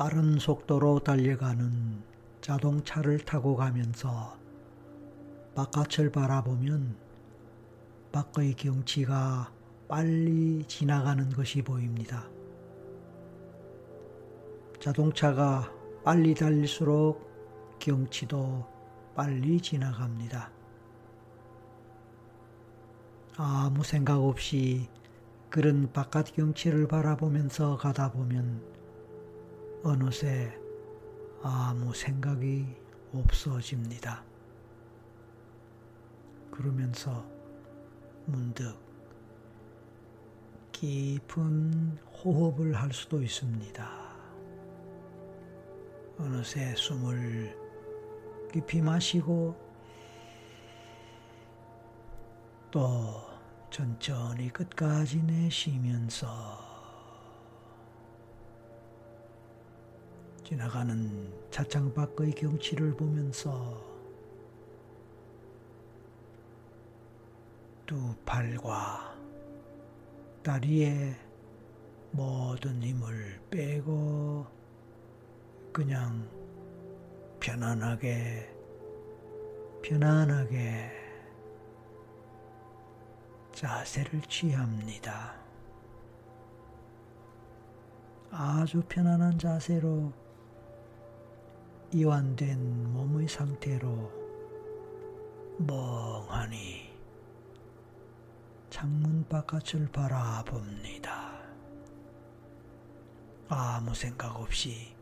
빠른 0.00 0.38
속도로 0.38 1.00
달려가는 1.00 2.02
자동차를 2.40 3.18
타고 3.18 3.54
가면서 3.54 4.34
바깥을 5.54 6.10
바라보면 6.10 6.96
밖의 8.10 8.54
경치가 8.54 9.52
빨리 9.88 10.64
지나가는 10.66 11.28
것이 11.28 11.60
보입니다. 11.60 12.26
자동차가 14.80 15.70
빨리 16.02 16.32
달릴수록 16.34 17.78
경치도 17.78 18.66
빨리 19.14 19.60
지나갑니다. 19.60 20.50
아무 23.36 23.84
생각 23.84 24.18
없이 24.18 24.88
그런 25.50 25.92
바깥 25.92 26.32
경치를 26.32 26.88
바라보면서 26.88 27.76
가다 27.76 28.12
보면 28.12 28.79
어느새 29.82 30.52
아무 31.42 31.94
생각이 31.94 32.66
없어집니다. 33.14 34.22
그러면서 36.50 37.24
문득 38.26 38.76
깊은 40.72 41.98
호흡을 42.22 42.74
할 42.74 42.92
수도 42.92 43.22
있습니다. 43.22 44.10
어느새 46.18 46.74
숨을 46.74 47.56
깊이 48.52 48.82
마시고 48.82 49.56
또 52.70 53.22
천천히 53.70 54.50
끝까지 54.50 55.22
내쉬면서 55.22 56.69
지나가는 60.50 61.32
차창 61.52 61.94
밖의 61.94 62.32
경치를 62.32 62.96
보면서 62.96 63.80
두 67.86 68.12
팔과 68.26 69.16
다리에 70.42 71.14
모든 72.10 72.82
힘을 72.82 73.40
빼고 73.48 74.44
그냥 75.72 76.28
편안하게 77.38 78.52
편안하게 79.84 80.90
자세를 83.52 84.20
취합니다. 84.22 85.32
아주 88.32 88.82
편안한 88.88 89.38
자세로 89.38 90.19
이완된 91.92 92.92
몸의 92.92 93.26
상태로 93.26 94.12
멍하니 95.58 96.88
창문 98.70 99.26
바깥을 99.28 99.88
바라봅니다. 99.90 101.32
아무 103.48 103.92
생각 103.92 104.38
없이 104.38 104.94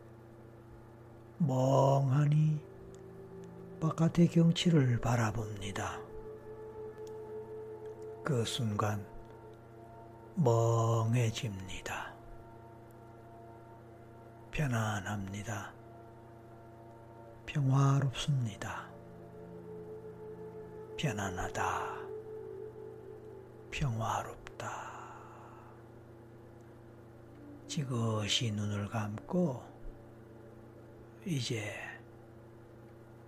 멍하니 1.36 2.58
바깥의 3.80 4.28
경치를 4.28 4.98
바라봅니다. 4.98 6.00
그 8.24 8.46
순간 8.46 9.06
멍해집니다. 10.36 12.14
편안합니다. 14.52 15.77
평화롭습니다. 17.48 18.86
편안하다. 20.98 21.96
평화롭다. 23.70 24.68
지그시 27.66 28.52
눈을 28.52 28.86
감고 28.88 29.62
이제 31.24 31.72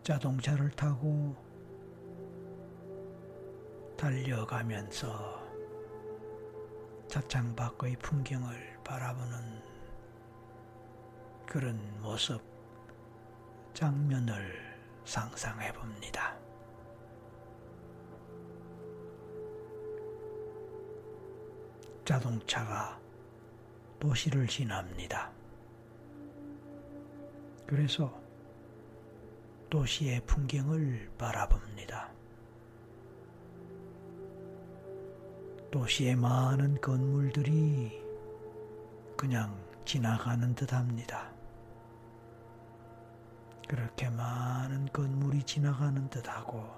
자동차를 0.03 0.70
타고 0.72 1.34
달려가면서 3.97 5.41
차창 7.09 7.56
밖의 7.56 7.97
풍경을 7.97 8.80
바라보는 8.84 9.62
그런 11.47 12.03
모습, 12.03 12.49
장면을 13.75 14.76
상상해 15.04 15.72
봅니다. 15.72 16.36
자동차가 22.04 22.98
도시를 24.00 24.47
지납니다. 24.47 25.30
그래서 27.66 28.12
도시의 29.69 30.20
풍경을 30.26 31.12
바라봅니다. 31.16 32.10
도시의 35.70 36.16
많은 36.16 36.80
건물들이 36.80 38.03
그냥 39.16 39.56
지나가는 39.84 40.53
듯 40.56 40.72
합니다. 40.72 41.29
그렇게 43.70 44.10
많은 44.10 44.88
건물이 44.92 45.44
지나가는 45.44 46.10
듯 46.10 46.28
하고, 46.28 46.69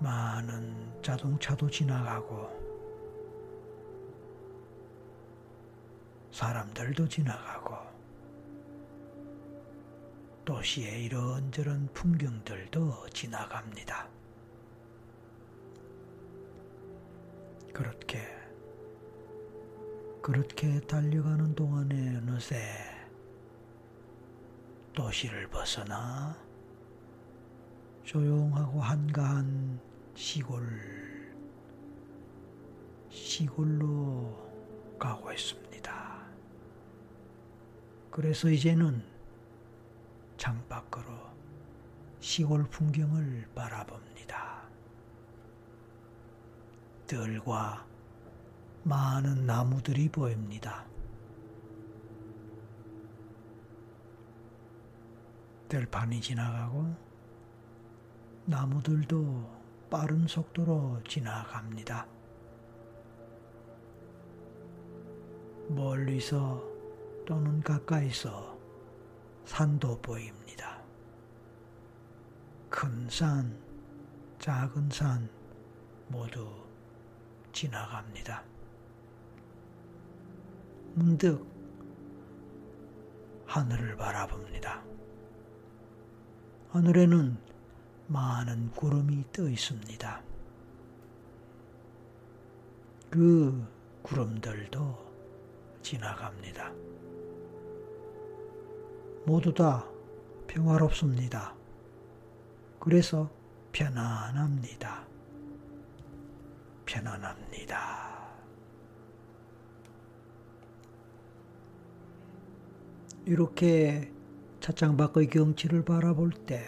많은 0.00 1.00
자동차도 1.00 1.70
지나가고, 1.70 2.50
사람들도 6.32 7.06
지나가고, 7.06 7.76
도시의 10.44 11.04
이런저런 11.04 11.86
풍경들도 11.94 13.08
지나갑니다. 13.10 14.08
그렇게, 17.72 18.18
그렇게 20.20 20.80
달려가는 20.80 21.54
동안에 21.54 22.16
어느새 22.16 22.91
도시를 24.94 25.48
벗어나 25.48 26.36
조용하고 28.04 28.80
한가한 28.80 29.80
시골, 30.14 30.62
시골로 33.08 34.96
가고 34.98 35.32
있습니다. 35.32 36.22
그래서 38.10 38.50
이제는 38.50 39.02
창밖으로 40.36 41.06
시골 42.20 42.64
풍경을 42.64 43.48
바라봅니다. 43.54 44.62
들과 47.06 47.86
많은 48.84 49.46
나무들이 49.46 50.08
보입니다. 50.08 50.91
들판이 55.72 56.20
지나가고 56.20 56.94
나무들도 58.44 59.88
빠른 59.88 60.26
속도로 60.26 61.00
지나갑니다. 61.08 62.06
멀리서 65.68 66.62
또는 67.24 67.62
가까이서 67.62 68.58
산도 69.46 70.02
보입니다. 70.02 70.82
큰 72.68 73.08
산, 73.08 73.58
작은 74.40 74.90
산 74.90 75.30
모두 76.08 76.66
지나갑니다. 77.52 78.44
문득 80.92 81.46
하늘을 83.46 83.96
바라봅니다. 83.96 84.92
하늘에는 86.72 87.36
많은 88.06 88.70
구름이 88.70 89.26
떠 89.30 89.46
있습니다. 89.46 90.22
그 93.10 93.66
구름들도 94.00 95.12
지나갑니다. 95.82 96.72
모두 99.26 99.52
다 99.52 99.86
평화롭습니다. 100.46 101.54
그래서 102.80 103.30
편안합니다. 103.72 105.06
편안합니다. 106.86 108.32
이렇게 113.26 114.10
차창 114.62 114.96
밖의 114.96 115.26
경치를 115.26 115.84
바라볼 115.84 116.30
때 116.30 116.64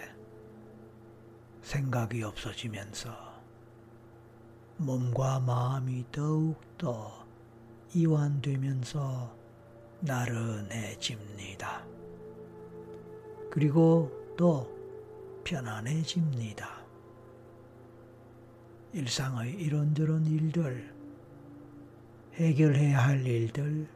생각이 1.63 2.25
없어지면서 2.25 3.15
몸과 4.79 5.39
마음이 5.39 6.05
더욱더 6.11 7.25
이완되면서 7.95 9.33
나른해집니다. 10.01 11.85
그리고 13.49 14.11
또 14.37 14.69
편안해집니다. 15.45 16.69
일상의 18.93 19.53
이런저런 19.53 20.27
일들, 20.27 20.93
해결해야 22.35 22.99
할 22.99 23.25
일들, 23.25 23.87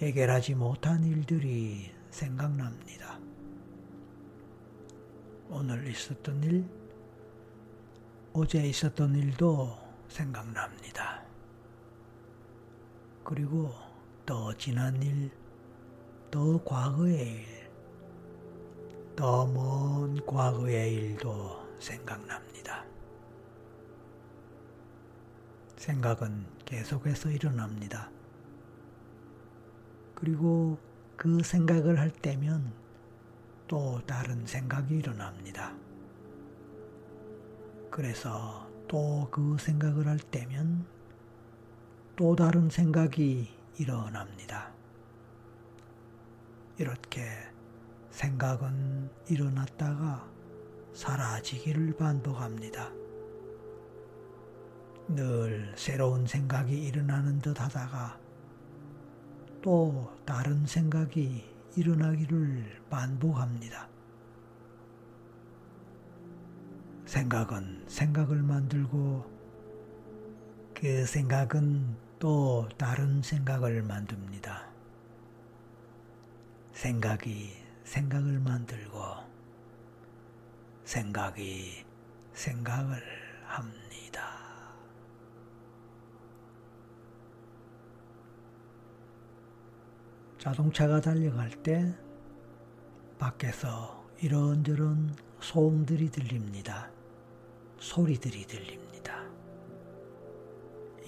해결하지 0.00 0.56
못한 0.56 1.04
일들이 1.04 1.99
생각납니다. 2.20 3.18
오늘 5.48 5.88
있었던 5.88 6.42
일, 6.42 6.68
어제 8.34 8.62
있었던 8.66 9.14
일도 9.14 9.74
생각납니다. 10.08 11.24
그리고 13.24 13.72
더 14.26 14.54
지난 14.58 15.02
일, 15.02 15.30
더 16.30 16.62
과거의 16.62 17.26
일, 17.26 17.70
더 19.16 19.46
먼 19.46 20.24
과거의 20.26 20.94
일도 20.94 21.78
생각납니다. 21.78 22.84
생각은 25.76 26.44
계속해서 26.66 27.30
일어납니다. 27.30 28.10
그리고 30.14 30.89
그 31.20 31.42
생각을 31.42 31.98
할 31.98 32.08
때면 32.08 32.72
또 33.68 34.00
다른 34.06 34.46
생각이 34.46 34.94
일어납니다. 34.94 35.74
그래서 37.90 38.66
또 38.88 39.28
그 39.30 39.58
생각을 39.60 40.06
할 40.06 40.18
때면 40.18 40.86
또 42.16 42.34
다른 42.34 42.70
생각이 42.70 43.50
일어납니다. 43.76 44.72
이렇게 46.78 47.20
생각은 48.08 49.10
일어났다가 49.28 50.26
사라지기를 50.94 51.98
반복합니다. 51.98 52.90
늘 55.08 55.70
새로운 55.76 56.26
생각이 56.26 56.82
일어나는 56.82 57.40
듯 57.40 57.60
하다가 57.60 58.18
또 59.62 60.10
다른 60.24 60.64
생각이 60.64 61.44
일어나기를 61.76 62.82
반복합니다. 62.88 63.88
생각은 67.04 67.84
생각을 67.86 68.42
만들고 68.42 69.28
그 70.74 71.04
생각은 71.04 71.94
또 72.18 72.68
다른 72.78 73.20
생각을 73.20 73.82
만듭니다. 73.82 74.66
생각이 76.72 77.52
생각을 77.84 78.38
만들고 78.38 78.98
생각이 80.84 81.84
생각을 82.32 83.02
합니다. 83.44 84.39
자동차가 90.40 91.02
달려갈 91.02 91.50
때 91.50 91.94
밖에서 93.18 94.06
이런저런 94.22 95.14
소음들이 95.38 96.10
들립니다. 96.10 96.90
소리들이 97.78 98.46
들립니다. 98.46 99.22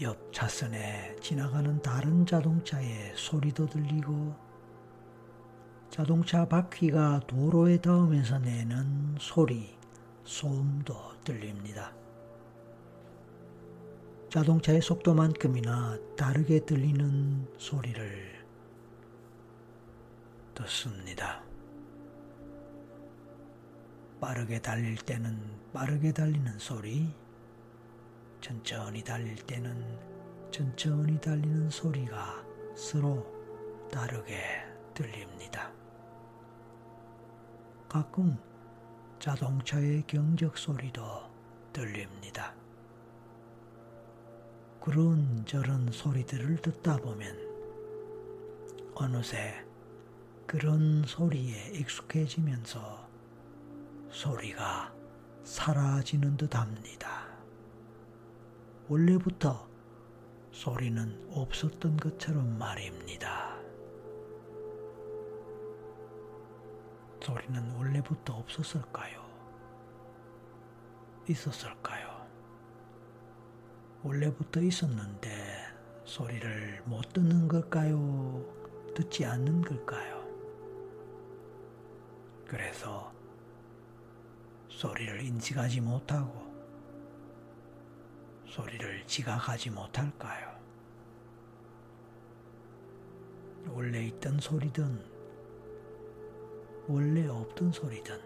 옆 0.03 0.31
차선에 0.35 1.17
지나가는 1.23 1.81
다른 1.81 2.27
자동차의 2.27 3.15
소리도 3.17 3.71
들리고 3.71 4.35
자동차 5.89 6.47
바퀴가 6.47 7.21
도로에 7.27 7.79
닿으면서 7.79 8.39
내는 8.39 9.17
소리, 9.19 9.79
소음도 10.25 10.95
들립니다. 11.25 11.95
자동차의 14.29 14.83
속도만큼이나 14.83 15.99
다르게 16.19 16.67
들리는 16.67 17.49
소리를 17.57 18.42
듣습니다. 20.55 21.43
빠르게 24.21 24.61
달릴 24.61 24.97
때는 24.97 25.39
빠르게 25.73 26.13
달리는 26.13 26.59
소리, 26.59 27.13
천천히 28.41 29.03
달릴 29.03 29.37
때는 29.47 29.99
천천히 30.51 31.21
달리는 31.21 31.71
소리가 31.71 32.45
서로 32.77 33.27
다르게 33.91 34.41
들립니다. 34.95 35.73
가끔 37.89 38.39
자동차의 39.19 40.05
경적 40.07 40.57
소리도 40.57 41.03
들립니다. 41.73 42.55
그런 44.81 45.45
저런 45.47 45.91
소리들을 45.93 46.57
듣다 46.57 46.97
보면 46.97 47.37
어느새 48.95 49.65
그런 50.53 51.03
소리에 51.07 51.71
익숙해지면서 51.73 53.09
소리가 54.11 54.93
사라지는 55.45 56.37
듯 56.37 56.55
합니다. 56.55 57.27
원래부터 58.87 59.67
소리는 60.51 61.27
없었던 61.31 61.97
것처럼 61.97 62.59
말입니다. 62.59 63.57
소리는 67.23 67.75
원래부터 67.77 68.35
없었을까요? 68.35 69.25
있었을까요? 71.31 72.29
원래부터 74.03 74.61
있었는데 74.61 75.31
소리를 76.05 76.83
못 76.85 77.11
듣는 77.15 77.49
걸까요? 77.49 78.45
듣지 78.95 79.25
않는 79.25 79.63
걸까요? 79.63 80.22
그래서 82.53 83.11
소리를 84.69 85.23
인식하지 85.23 85.81
못하고 85.81 86.53
소리를 88.47 89.07
지각하지 89.07 89.71
못할까요? 89.71 90.55
원래 93.71 94.03
있던 94.05 94.39
소리든 94.39 95.03
원래 96.89 97.27
없던 97.27 97.73
소리든 97.73 98.21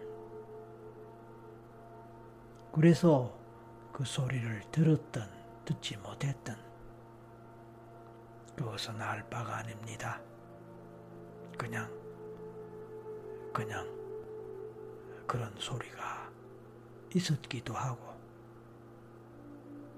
그래서 2.73 3.33
그 3.93 4.03
소리를 4.03 4.61
들었든 4.73 5.21
듣지 5.63 5.95
못했든 5.95 6.53
그것은 8.57 9.01
알 9.01 9.23
바가 9.29 9.59
아닙니다. 9.59 10.19
그냥 11.57 11.89
그냥 13.53 14.06
그런 15.27 15.53
소리가 15.59 16.31
있었기도 17.13 17.73
하고 17.73 18.15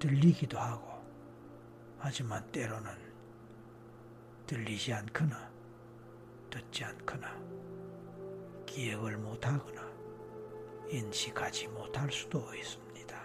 들리기도 0.00 0.58
하고 0.58 1.00
하지만 1.98 2.44
때로는 2.50 2.90
들리지 4.46 4.92
않거나 4.92 5.50
듣지 6.50 6.84
않거나 6.84 7.32
기억을 8.66 9.16
못하거나 9.18 9.88
인식하지 10.88 11.68
못할 11.68 12.10
수도 12.10 12.52
있습니다. 12.52 13.20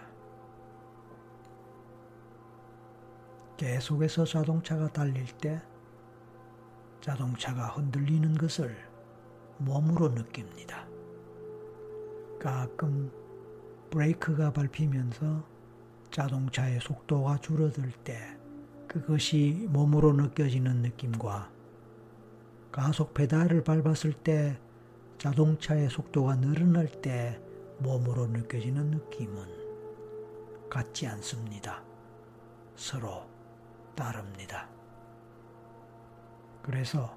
계속해서 3.56 4.24
자동차가 4.24 4.92
달릴 4.92 5.26
때 5.38 5.60
자동차가 7.00 7.68
흔들리는 7.68 8.36
것을 8.36 8.76
몸으로 9.58 10.10
느낍니다. 10.10 10.86
가끔 12.38 13.10
브레이크가 13.90 14.52
밟히면서 14.52 15.44
자동차의 16.10 16.80
속도가 16.80 17.38
줄어들 17.38 17.90
때 18.04 18.36
그것이 18.88 19.66
몸으로 19.70 20.12
느껴지는 20.12 20.82
느낌과 20.82 21.50
가속 22.72 23.14
페달을 23.14 23.64
밟았을 23.64 24.12
때 24.12 24.58
자동차의 25.18 25.88
속도가 25.90 26.36
늘어날 26.36 26.88
때 26.88 27.40
몸으로 27.78 28.26
느껴지는 28.26 28.90
느낌은 28.90 30.68
같지 30.68 31.06
않습니다. 31.06 31.82
서로 32.74 33.24
다릅니다. 33.94 34.68
그래서 36.62 37.16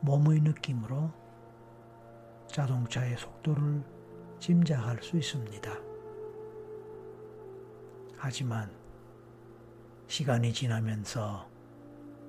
몸의 0.00 0.40
느낌으로 0.40 1.10
자동차의 2.46 3.16
속도를 3.16 3.82
짐작할 4.40 5.02
수 5.02 5.16
있습니다. 5.16 5.70
하지만 8.16 8.70
시간이 10.06 10.52
지나면서 10.52 11.48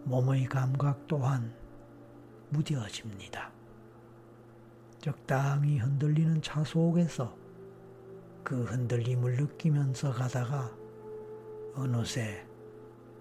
몸의 0.05 0.45
감각 0.45 1.07
또한 1.07 1.53
무뎌집니다. 2.49 3.51
적당히 4.99 5.77
흔들리는 5.77 6.41
차 6.41 6.63
속에서 6.63 7.35
그 8.43 8.63
흔들림을 8.63 9.35
느끼면서 9.37 10.11
가다가 10.11 10.71
어느새 11.75 12.45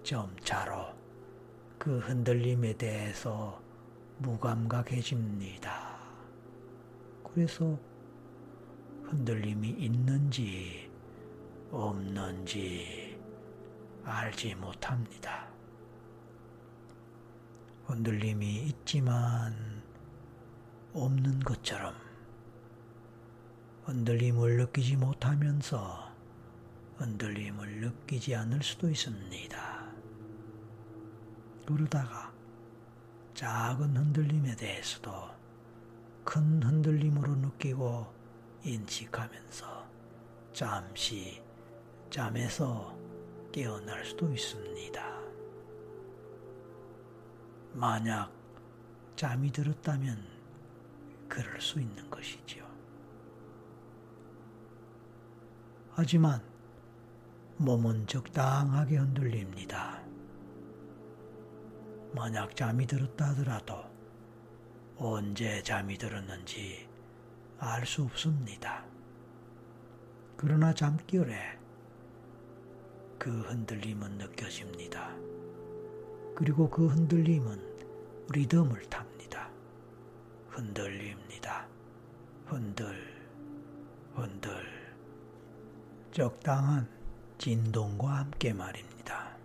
점차로 0.03 0.93
그 1.77 1.99
흔들림에 1.99 2.73
대해서 2.73 3.61
무감각해집니다. 4.19 5.95
그래서 7.23 7.77
흔들림이 9.15 9.69
있는지 9.69 10.91
없는지 11.71 13.17
알지 14.03 14.55
못합니다. 14.55 15.47
흔들림이 17.85 18.63
있지만 18.65 19.81
없는 20.93 21.39
것처럼 21.39 21.95
흔들림을 23.85 24.57
느끼지 24.57 24.97
못하면서 24.97 26.11
흔들림을 26.97 27.79
느끼지 27.79 28.35
않을 28.35 28.61
수도 28.63 28.89
있습니다. 28.89 29.85
그러다가 31.65 32.33
작은 33.33 33.95
흔들림에 33.95 34.57
대해서도 34.57 35.29
큰 36.25 36.61
흔들림으로 36.61 37.35
느끼고 37.35 38.14
인식하면서 38.65 39.87
잠시 40.51 41.39
잠에서 42.09 42.97
깨어날 43.51 44.03
수도 44.03 44.33
있습니다. 44.33 45.21
만약 47.73 48.31
잠이 49.15 49.51
들었다면 49.51 50.17
그럴 51.29 51.61
수 51.61 51.79
있는 51.79 52.09
것이지요. 52.09 52.65
하지만 55.91 56.41
몸은 57.57 58.07
적당하게 58.07 58.97
흔들립니다. 58.97 60.01
만약 62.13 62.55
잠이 62.55 62.87
들었다 62.87 63.29
하더라도 63.29 63.83
언제 64.97 65.61
잠이 65.61 65.97
들었는지 65.97 66.94
알 67.67 67.85
수 67.85 68.03
없습니다. 68.03 68.83
그러나 70.37 70.73
잠결에 70.73 71.57
그 73.17 73.41
흔들림은 73.41 74.17
느껴집니다. 74.17 75.15
그리고 76.35 76.69
그 76.69 76.87
흔들림은 76.87 77.59
리듬을 78.31 78.81
탑니다. 78.89 79.49
흔들립니다. 80.49 81.67
흔들, 82.45 82.95
흔들. 84.13 84.51
적당한 86.11 86.87
진동과 87.37 88.19
함께 88.19 88.53
말입니다. 88.53 89.35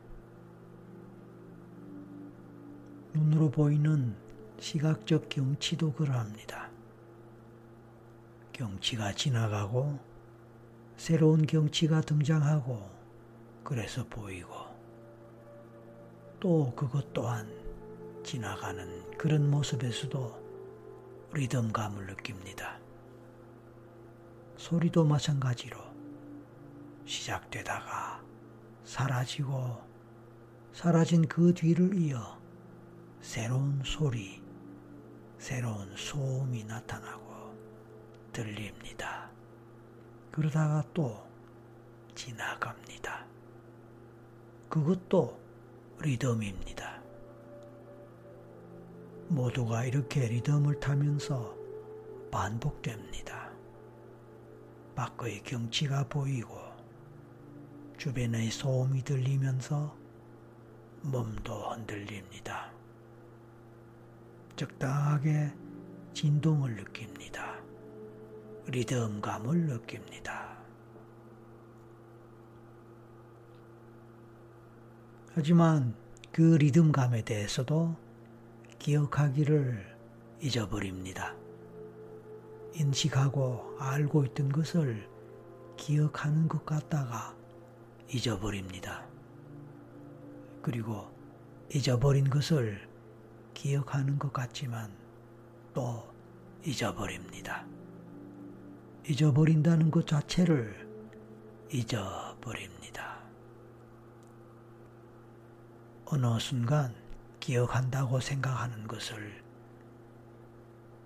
눈으로 3.15 3.51
보이는 3.51 4.15
시각적 4.59 5.29
경치도 5.29 5.93
그러합니다. 5.95 6.70
경치가 8.53 9.13
지나가고 9.13 9.99
새로운 10.97 11.47
경치가 11.47 12.01
등장하고 12.01 12.89
그래서 13.65 14.05
보이고 14.09 14.55
또 16.39 16.73
그것 16.75 17.13
또한 17.13 17.49
지나가는 18.25 19.11
그런 19.17 19.51
모습에서도 19.51 20.41
리듬감을 21.33 22.07
느낍니다. 22.07 22.79
소리도 24.57 25.05
마찬가지로 25.05 25.79
시작되다가 27.07 28.23
사라지고 28.85 29.81
사라진 30.73 31.27
그 31.27 31.55
뒤를 31.55 31.95
이어 31.95 32.39
새로운 33.21 33.83
소리, 33.85 34.43
새로운 35.39 35.95
소음이 35.97 36.65
나타나고 36.65 37.30
들립니다. 38.33 39.31
그러다가 40.31 40.85
또 40.95 41.27
지나갑니다. 42.15 43.27
그것도 44.69 45.39
리듬입니다. 46.01 47.01
모두가 49.29 49.85
이렇게 49.85 50.27
리듬을 50.27 50.81
타면서 50.81 51.55
반복됩니다. 52.31 53.51
밖의 54.95 55.43
경치가 55.43 56.05
보이고 56.09 56.59
주변의 57.97 58.51
소음이 58.51 59.03
들리면서 59.03 59.97
몸도 61.03 61.71
흔들립니다. 61.71 62.71
적당하게 64.57 65.53
진동을 66.13 66.77
느낍니다. 66.77 67.50
리듬감을 68.67 69.67
느낍니다. 69.67 70.57
하지만 75.35 75.95
그 76.33 76.57
리듬감에 76.57 77.23
대해서도 77.23 77.97
기억하기를 78.79 79.97
잊어버립니다. 80.41 81.35
인식하고 82.75 83.77
알고 83.79 84.25
있던 84.27 84.51
것을 84.51 85.09
기억하는 85.77 86.49
것 86.49 86.65
같다가 86.65 87.35
잊어버립니다. 88.09 89.07
그리고 90.63 91.11
잊어버린 91.73 92.29
것을 92.29 92.89
기억하는 93.55 94.19
것 94.19 94.33
같지만 94.33 94.91
또 95.73 96.09
잊어버립니다. 96.65 97.67
잊어버린다는 99.07 99.91
것 99.91 100.07
자체를 100.07 100.89
잊어버립니다. 101.73 103.19
어느 106.05 106.39
순간 106.39 106.95
기억한다고 107.39 108.21
생각하는 108.21 108.87
것을 108.87 109.43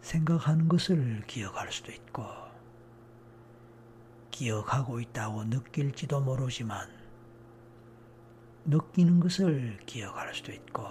생각하는 0.00 0.68
것을 0.68 1.22
기억할 1.26 1.70
수도 1.70 1.92
있고 1.92 2.24
기억하고 4.30 5.00
있다고 5.00 5.44
느낄지도 5.44 6.20
모르지만 6.20 6.88
느끼는 8.64 9.20
것을 9.20 9.78
기억할 9.86 10.34
수도 10.34 10.52
있고 10.52 10.84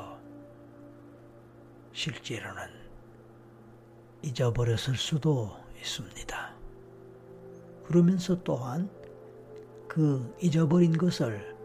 실제로는 1.92 2.70
잊어버렸을 4.22 4.96
수도 4.96 5.60
있습니다. 5.78 6.63
그러면서 7.86 8.42
또한 8.44 8.90
그 9.88 10.36
잊어버린 10.42 10.98
것을 10.98 11.56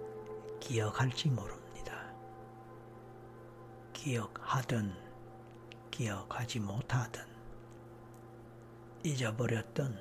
기억할지 0.61 1.29
모릅니다. 1.29 2.13
기억하든 3.93 4.93
기억하지 5.91 6.61
못하든 6.61 7.23
잊어버렸든 9.03 9.97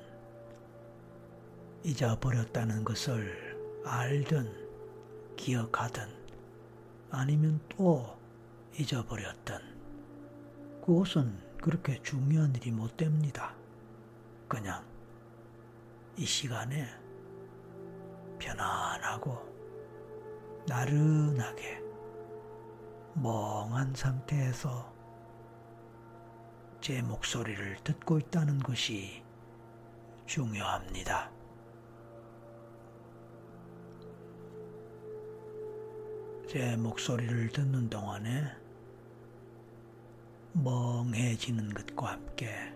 잊어버렸다는 1.84 2.84
것을 2.84 3.56
알든 3.84 4.52
기억하든 5.36 6.02
아니면 7.10 7.60
또 7.70 8.18
잊어버렸든 8.78 9.56
그것은 10.84 11.38
그렇게 11.60 12.00
중요한 12.02 12.54
일이 12.54 12.70
못 12.70 12.96
됩니다. 12.96 13.54
그냥 14.46 14.84
이 16.18 16.26
시간에 16.26 16.84
편안하고 18.40 19.38
나른하게 20.66 21.80
멍한 23.14 23.94
상태에서 23.94 24.92
제 26.80 27.00
목소리를 27.02 27.76
듣고 27.84 28.18
있다는 28.18 28.58
것이 28.58 29.22
중요합니다. 30.26 31.30
제 36.48 36.76
목소리를 36.76 37.50
듣는 37.50 37.88
동안에 37.88 38.56
멍해지는 40.52 41.74
것과 41.74 42.14
함께 42.14 42.74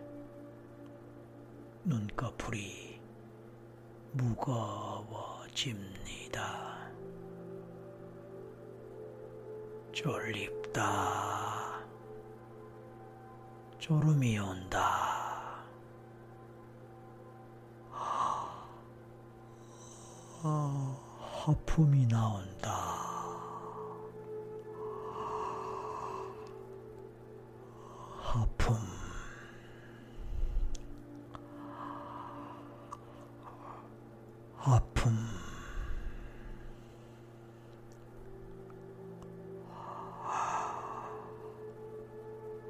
눈꺼풀이 1.84 2.91
무거워집니다. 4.12 5.72
졸립다. 9.92 11.80
졸음이 13.78 14.38
온다. 14.38 15.64
아, 20.44 20.96
하품이 21.20 22.06
나온다. 22.06 22.70
하품. 28.20 29.01
하품. 35.02 35.16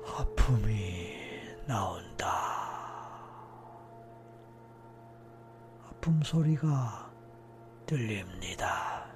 하품이 0.02 1.18
나온다. 1.66 2.26
하품 5.82 6.22
소리가 6.22 7.12
들립니다. 7.84 9.06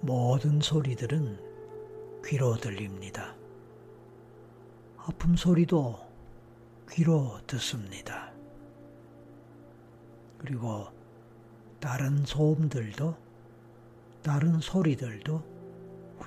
모든 0.00 0.60
소리들은 0.60 2.22
귀로 2.24 2.56
들립니다. 2.56 3.34
하품 4.96 5.34
소리도 5.34 5.98
귀로 6.88 7.40
듣습니다. 7.48 8.29
그리고 10.40 10.88
다른 11.80 12.24
소음들도 12.24 13.14
다른 14.22 14.60
소리들도 14.60 15.42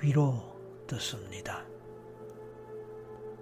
귀로 0.00 0.56
듣습니다. 0.86 1.64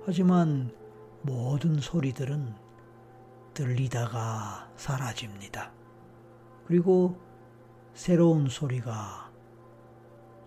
하지만 0.05 0.75
모든 1.23 1.79
소리들은 1.79 2.55
들리다가 3.55 4.71
사라집니다. 4.76 5.73
그리고 6.67 7.21
새로운 7.95 8.49
소리가 8.49 9.31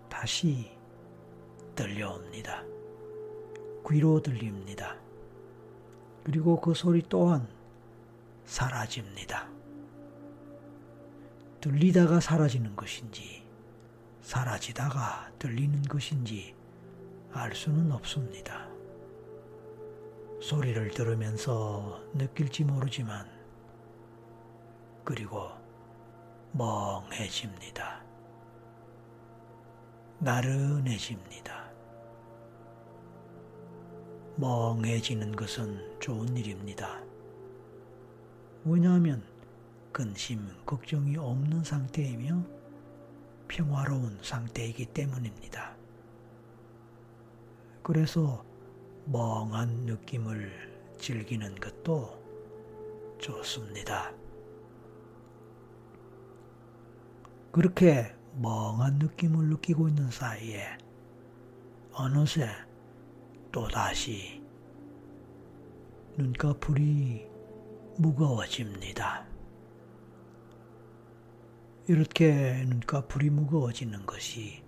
다시 0.08 0.76
들려옵니다. 1.76 2.64
귀로 3.88 4.20
들립니다. 4.20 4.96
그리고 6.24 6.60
그 6.60 6.74
소리 6.74 7.02
또한 7.08 7.46
사라집니다. 8.44 9.55
들리다가 11.66 12.20
사라지는 12.20 12.76
것인지, 12.76 13.42
사라지다가 14.22 15.32
들리는 15.36 15.82
것인지 15.82 16.54
알 17.32 17.56
수는 17.56 17.90
없습니다. 17.90 18.68
소리를 20.40 20.88
들으면서 20.92 22.00
느낄지 22.14 22.62
모르지만, 22.62 23.26
그리고 25.02 25.48
멍해집니다. 26.52 28.00
나른해집니다. 30.20 31.68
멍해지는 34.36 35.34
것은 35.34 35.98
좋은 35.98 36.36
일입니다. 36.36 37.02
왜냐하면 38.64 39.35
근심, 39.96 40.46
걱정이 40.66 41.16
없는 41.16 41.64
상태이며 41.64 42.44
평화로운 43.48 44.18
상태이기 44.20 44.84
때문입니다. 44.92 45.74
그래서 47.82 48.44
멍한 49.06 49.86
느낌을 49.86 50.96
즐기는 50.98 51.54
것도 51.54 52.22
좋습니다. 53.18 54.12
그렇게 57.50 58.14
멍한 58.34 58.98
느낌을 58.98 59.46
느끼고 59.46 59.88
있는 59.88 60.10
사이에 60.10 60.76
어느새 61.94 62.50
또다시 63.50 64.42
눈꺼풀이 66.18 67.26
무거워집니다. 67.96 69.35
이렇게 71.88 72.64
눈꺼풀이 72.64 73.30
무거워지는 73.30 74.06
것이 74.06 74.60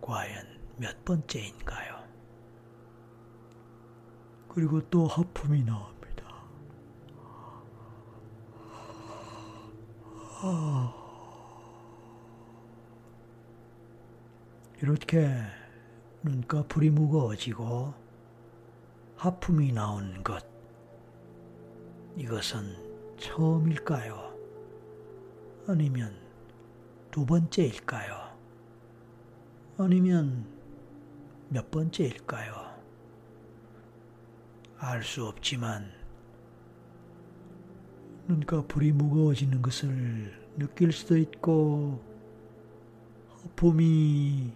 과연 0.00 0.44
몇 0.76 1.04
번째인가요? 1.04 2.00
그리고 4.48 4.80
또 4.90 5.06
하품이 5.06 5.62
나옵니다. 5.62 6.00
이렇게 14.82 15.30
눈꺼풀이 16.24 16.90
무거워지고 16.90 17.94
하품이 19.14 19.70
나온 19.72 20.24
것, 20.24 20.44
이것은 22.16 23.16
처음일까요? 23.16 24.29
아니면 25.66 26.16
두 27.10 27.26
번째일까요? 27.26 28.36
아니면 29.78 30.46
몇 31.48 31.70
번째일까요? 31.70 32.70
알 34.78 35.02
수 35.02 35.26
없지만 35.26 35.92
눈꺼풀이 38.26 38.92
무거워지는 38.92 39.60
것을 39.60 40.32
느낄 40.56 40.92
수도 40.92 41.18
있고 41.18 42.00
하품이 43.42 44.52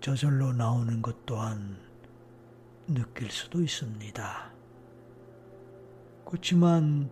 저절로 0.00 0.52
나오는 0.52 1.00
것 1.00 1.24
또한 1.24 1.78
느낄 2.86 3.30
수도 3.30 3.62
있습니다. 3.62 4.52
그렇지만 6.26 7.10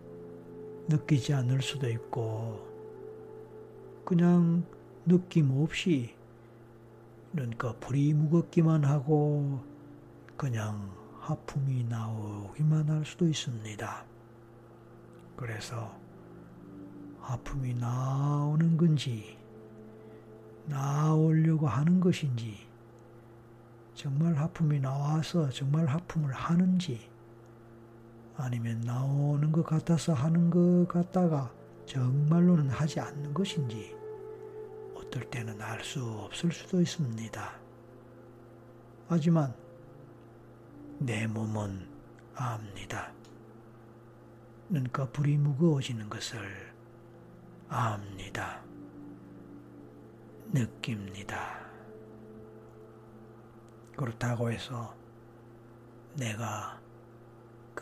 느끼지 0.87 1.33
않을 1.33 1.61
수도 1.61 1.89
있고 1.89 2.67
그냥 4.05 4.65
느낌 5.05 5.51
없이 5.51 6.15
눈꺼풀이 7.33 8.13
무겁기만 8.13 8.83
하고 8.83 9.63
그냥 10.37 10.91
하품이 11.19 11.85
나오기만 11.85 12.89
할 12.89 13.05
수도 13.05 13.27
있습니다. 13.27 14.05
그래서 15.35 15.97
하품이 17.21 17.75
나오는 17.75 18.75
건지 18.75 19.37
나오려고 20.65 21.67
하는 21.67 21.99
것인지 21.99 22.67
정말 23.95 24.35
하품이 24.35 24.79
나와서 24.79 25.49
정말 25.49 25.87
하품을 25.87 26.33
하는지 26.33 27.09
아니면 28.35 28.81
나오는 28.81 29.51
것 29.51 29.63
같아서 29.65 30.13
하는 30.13 30.49
것 30.49 30.87
같다가 30.87 31.51
정말로는 31.85 32.69
하지 32.69 32.99
않는 32.99 33.33
것인지 33.33 33.95
어떨 34.95 35.29
때는 35.29 35.61
알 35.61 35.83
수 35.83 36.03
없을 36.03 36.51
수도 36.51 36.81
있습니다. 36.81 37.51
하지만 39.07 39.53
내 40.97 41.27
몸은 41.27 41.87
압니다. 42.35 43.11
눈꺼풀이 44.69 45.37
무거워지는 45.37 46.09
것을 46.09 46.73
압니다. 47.67 48.61
느낍니다. 50.51 51.59
그렇다고 53.95 54.51
해서 54.51 54.95
내가 56.15 56.79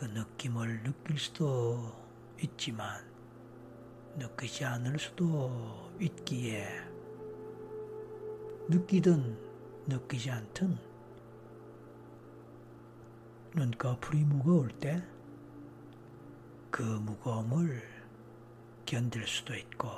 그 0.02 0.06
느낌을 0.06 0.82
느낄 0.82 1.16
수도 1.16 1.94
있지만 2.42 3.08
느끼지 4.16 4.64
않을 4.64 4.98
수도 4.98 5.92
있기에 6.00 6.66
느끼든 8.68 9.38
느끼지 9.86 10.28
않든 10.28 10.76
눈꺼풀이 13.54 14.24
무거울 14.24 14.76
때 14.80 15.00
그 16.72 16.82
무거움을 16.82 17.80
견딜 18.84 19.24
수도 19.24 19.54
있고 19.54 19.88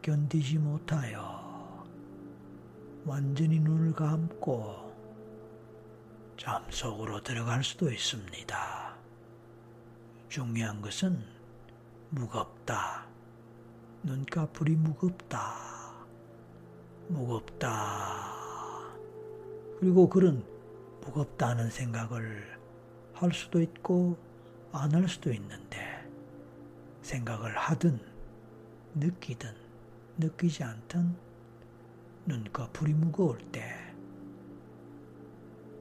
견디지 0.00 0.56
못하여 0.56 1.84
완전히 3.04 3.60
눈을 3.60 3.92
감고 3.92 4.89
잠 6.40 6.64
속으로 6.70 7.22
들어갈 7.22 7.62
수도 7.62 7.92
있습니다. 7.92 8.96
중요한 10.30 10.80
것은 10.80 11.22
무겁다. 12.08 13.06
눈꺼풀이 14.02 14.74
무겁다. 14.74 15.54
무겁다. 17.08 18.88
그리고 19.80 20.08
그런 20.08 20.42
무겁다는 21.02 21.68
생각을 21.68 22.58
할 23.12 23.34
수도 23.34 23.60
있고 23.60 24.16
안 24.72 24.94
할 24.94 25.06
수도 25.10 25.30
있는데 25.34 26.08
생각을 27.02 27.54
하든 27.54 28.00
느끼든 28.94 29.54
느끼지 30.16 30.64
않든 30.64 31.14
눈꺼풀이 32.24 32.94
무거울 32.94 33.38
때 33.52 33.79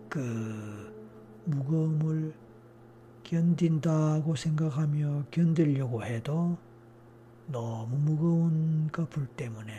그 0.10 0.92
무거움을 1.46 2.34
견딘다고 3.24 4.36
생각하며 4.36 5.26
견디려고 5.30 6.04
해도 6.04 6.58
너무 7.46 7.96
무거운 7.98 8.90
커플 8.92 9.28
때문에 9.28 9.72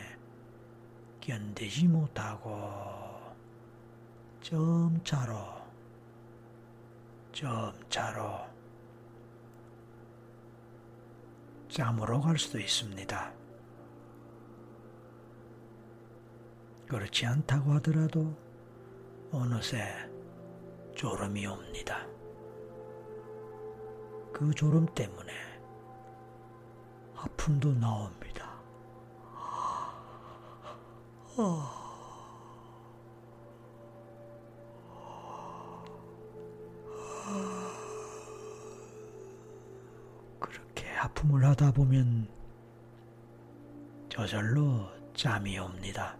견디지 1.20 1.88
못하고 1.88 3.20
점차로 4.40 5.36
점차로 7.32 8.50
잠으로 11.68 12.20
갈 12.20 12.38
수도 12.38 12.58
있습니다. 12.58 13.32
그렇지 16.88 17.26
않다고 17.26 17.72
하더라도 17.74 18.36
어느새 19.30 20.09
졸음이 21.00 21.46
옵니다. 21.46 22.06
그 24.34 24.52
졸음 24.54 24.84
때문에 24.94 25.32
아픔도 27.16 27.72
나옵니다. 27.72 28.60
그렇게 40.38 40.86
아픔을 40.98 41.42
하다 41.46 41.72
보면 41.72 42.28
저절로 44.10 44.86
잠이 45.14 45.58
옵니다. 45.58 46.18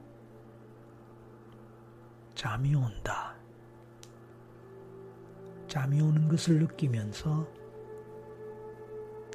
잠이 2.35 2.75
온다. 2.75 3.30
잠이 5.71 6.01
오는 6.01 6.27
것을 6.27 6.59
느끼면서 6.59 7.47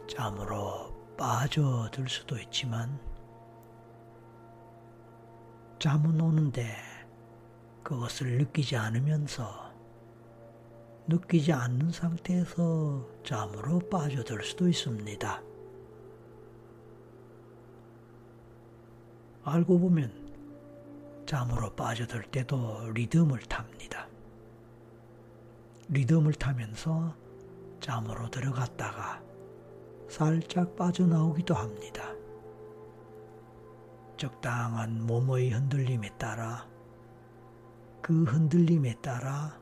잠으로 0.06 0.94
빠져들 1.18 2.10
수도 2.10 2.38
있지만 2.38 3.00
잠은 5.80 6.20
오는데 6.20 6.76
그것을 7.84 8.38
느끼지 8.40 8.76
않으면서 8.76 9.72
느끼지 11.08 11.54
않는 11.54 11.92
상태에서 11.92 13.08
잠으로 13.24 13.80
빠져들 13.90 14.44
수도 14.44 14.68
있습니다. 14.68 15.42
알고 19.46 19.80
보면 19.80 21.24
잠으로 21.26 21.74
빠져들 21.76 22.24
때도 22.24 22.92
리듬을 22.94 23.40
탑니다. 23.44 23.95
리듬을 25.90 26.34
타면서 26.34 27.16
잠으로 27.80 28.30
들어갔다가 28.30 29.22
살짝 30.10 30.76
빠져나오기도 30.76 31.54
합니다. 31.54 32.14
적당한 34.18 35.06
몸의 35.06 35.52
흔들림에 35.52 36.10
따라 36.18 36.68
그 38.02 38.24
흔들림에 38.24 38.96
따라 39.02 39.60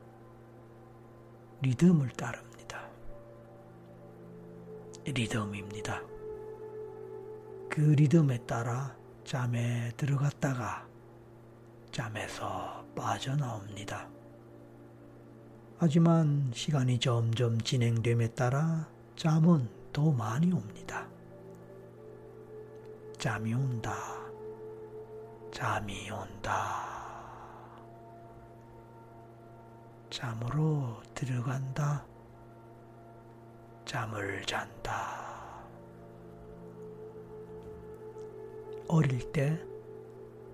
리듬을 1.60 2.10
따릅니다. 2.10 2.88
리듬입니다. 5.04 6.02
그 7.68 7.80
리듬에 7.80 8.38
따라 8.46 8.96
잠에 9.24 9.90
들어갔다가 9.96 10.86
잠에서 11.90 12.84
빠져나옵니다. 12.94 14.08
하지만 15.84 16.50
시간이 16.54 16.98
점점 16.98 17.60
진행됨에 17.60 18.28
따라 18.28 18.88
잠은 19.16 19.68
더 19.92 20.10
많이 20.10 20.50
옵니다. 20.50 21.06
잠이 23.18 23.52
온다. 23.52 23.94
잠이 25.52 26.10
온다. 26.10 27.60
잠으로 30.08 31.02
들어간다. 31.14 32.06
잠을 33.84 34.42
잔다. 34.46 35.66
어릴 38.88 39.30
때, 39.32 39.62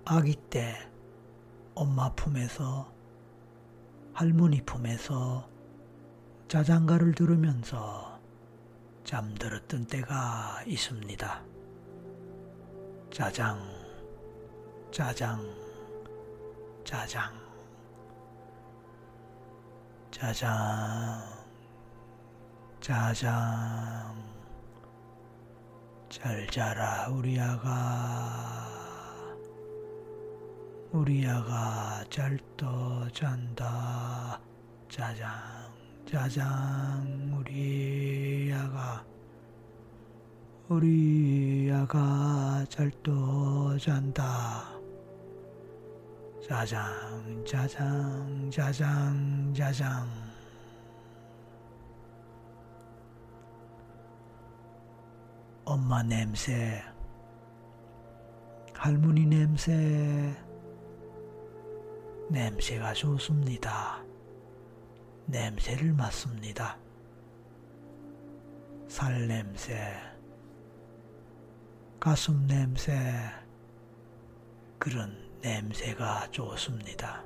아기 0.03 0.35
때, 0.35 0.75
엄마 1.73 2.13
품에서 2.15 3.00
할머니 4.21 4.61
품에서 4.61 5.49
자장가를 6.47 7.15
들으면서 7.15 8.19
잠들었던 9.03 9.87
때가 9.87 10.61
있습니다. 10.67 11.41
짜장, 13.11 13.59
짜장, 14.91 15.43
짜장, 16.85 17.33
짜장, 20.11 21.23
짜장, 22.79 24.23
잘 26.09 26.47
자라 26.51 27.07
우리 27.09 27.39
아가. 27.39 28.70
우리 30.93 31.25
아가 31.25 32.03
잘떠 32.09 33.09
잔다. 33.13 34.37
짜장, 34.89 35.31
짜장, 36.05 37.33
우리 37.39 38.51
아가. 38.53 39.01
우리 40.67 41.71
아가 41.73 42.65
잘떠 42.67 43.77
잔다. 43.77 44.69
짜장, 46.45 47.45
짜장, 47.45 48.51
짜장, 48.51 49.53
짜장. 49.55 50.09
엄마 55.63 56.03
냄새, 56.03 56.83
할머니 58.73 59.25
냄새, 59.25 60.35
냄새가 62.31 62.93
좋습니다. 62.93 64.01
냄새를 65.25 65.91
맡습니다. 65.91 66.77
살 68.87 69.27
냄새, 69.27 69.75
가슴 71.99 72.47
냄새, 72.47 72.93
그런 74.79 75.13
냄새가 75.41 76.31
좋습니다. 76.31 77.21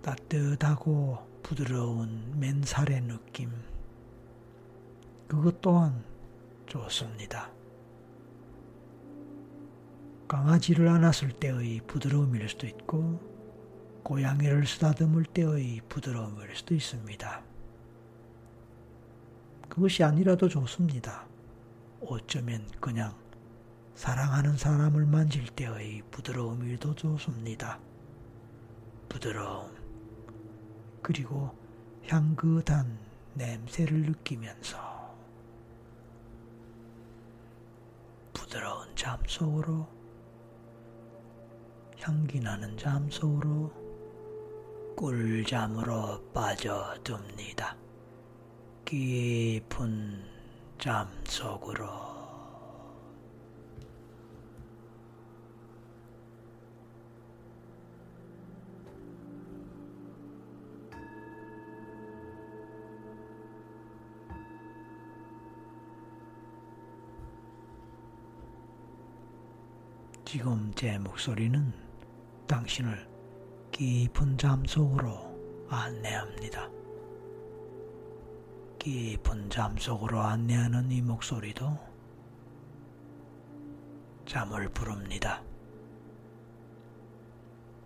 따뜻하고 0.00 1.18
부드러운 1.42 2.40
맨살의 2.40 3.02
느낌, 3.02 3.52
그것 5.28 5.60
또한 5.60 6.02
좋습니다. 6.64 7.55
강아지를 10.28 10.88
안았을 10.88 11.30
때의 11.32 11.80
부드러움일 11.86 12.48
수도 12.48 12.66
있고 12.66 13.20
고양이를 14.02 14.66
쓰다듬을 14.66 15.24
때의 15.26 15.80
부드러움일 15.88 16.54
수도 16.56 16.74
있습니다. 16.74 17.42
그것이 19.68 20.02
아니라도 20.02 20.48
좋습니다. 20.48 21.26
어쩌면 22.00 22.68
그냥 22.80 23.14
사랑하는 23.94 24.56
사람을 24.56 25.06
만질 25.06 25.46
때의 25.46 26.02
부드러움이 26.10 26.78
더 26.78 26.94
좋습니다. 26.94 27.78
부드러움, 29.08 29.70
그리고 31.02 31.56
향긋한 32.06 32.98
냄새를 33.34 34.02
느끼면서 34.02 35.14
부드러운 38.32 38.88
잠 38.94 39.18
속으로 39.26 39.95
향기 42.06 42.38
나는 42.38 42.76
잠 42.76 43.10
속으로 43.10 43.68
꿀잠으로 44.96 46.22
빠져듭니다. 46.32 47.76
깊은 48.84 50.24
잠 50.78 51.08
속으로 51.24 51.84
지금 70.24 70.70
제 70.76 70.96
목소리는 70.98 71.85
당신을 72.46 73.08
깊은 73.72 74.38
잠 74.38 74.64
속으로 74.64 75.66
안내합니다. 75.68 76.70
깊은 78.78 79.50
잠 79.50 79.76
속으로 79.76 80.20
안내하는 80.20 80.90
이 80.90 81.02
목소리도 81.02 81.78
잠을 84.26 84.68
부릅니다. 84.68 85.42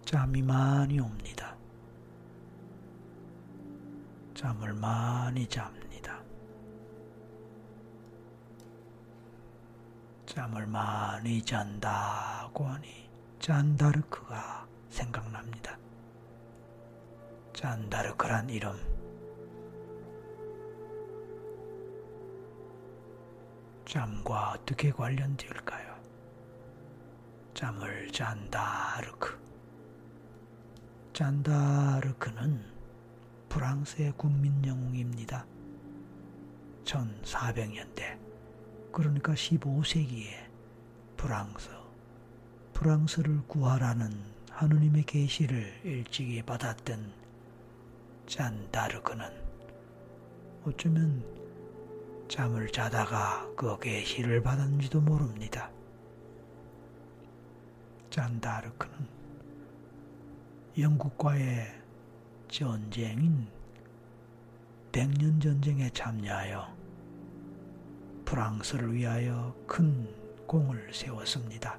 잠이 0.05 0.42
많이 0.42 1.01
옵니다. 1.01 1.57
잠을 4.35 4.73
많이 4.73 5.46
잡니다. 5.46 6.23
잠을 10.27 10.66
많이 10.66 11.42
잔다고 11.42 12.64
하니 12.64 13.11
잔다르크가 13.38 14.49
생각납니다. 14.90 15.79
잔다르크란 17.55 18.50
이름. 18.50 18.72
잠과 23.87 24.53
어떻게 24.53 24.90
관련될까요? 24.90 25.98
잠을 27.55 28.11
잔다르크. 28.12 29.38
잔다르크는 31.12 32.64
프랑스의 33.48 34.12
국민 34.16 34.64
영웅입니다. 34.64 35.44
1400년대 36.85 38.18
그러니까 38.92 39.35
15세기에 39.35 40.50
프랑스, 41.16 41.68
프랑스를 42.72 43.42
구하라는 43.46 44.11
하느님의 44.61 45.05
계시를 45.05 45.81
일찍이 45.85 46.42
받았던 46.42 47.11
잔 48.27 48.70
다르크는 48.70 49.25
어쩌면 50.66 51.25
잠을 52.29 52.68
자다가 52.68 53.51
그 53.57 53.79
계시를 53.79 54.42
받았는지도 54.42 55.01
모릅니다. 55.01 55.70
잔 58.11 58.38
다르크는 58.38 59.09
영국과의 60.77 61.81
전쟁인 62.51 63.49
백년 64.92 65.40
전쟁에 65.40 65.88
참여하여 65.88 66.77
프랑스를 68.27 68.92
위하여 68.92 69.57
큰 69.66 70.07
공을 70.46 70.92
세웠습니다. 70.92 71.79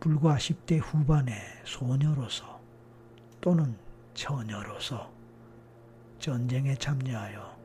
불과 0.00 0.36
10대 0.36 0.80
후반의 0.80 1.34
소녀로서 1.64 2.60
또는 3.40 3.76
처녀로서 4.14 5.12
전쟁에 6.20 6.74
참여하여 6.76 7.58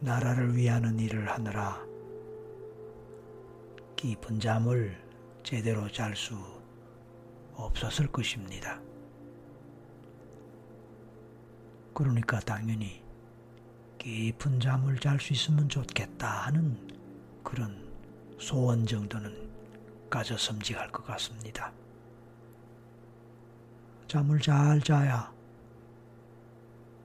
나라를 0.00 0.56
위하는 0.56 0.98
일을 0.98 1.28
하느라 1.30 1.80
깊은 3.94 4.40
잠을 4.40 5.00
제대로 5.42 5.90
잘 5.90 6.16
수 6.16 6.36
없었을 7.54 8.06
것입니다. 8.08 8.80
그러니까 11.92 12.40
당연히 12.40 13.04
깊은 13.98 14.58
잠을 14.60 14.98
잘 14.98 15.20
수 15.20 15.34
있으면 15.34 15.68
좋겠다 15.68 16.46
하는 16.46 16.78
그런 17.44 17.92
소원 18.38 18.86
정도는 18.86 19.49
가졌음직할 20.10 20.90
것 20.90 21.04
같습니다. 21.06 21.72
잠을 24.08 24.40
잘 24.40 24.80
자야 24.80 25.32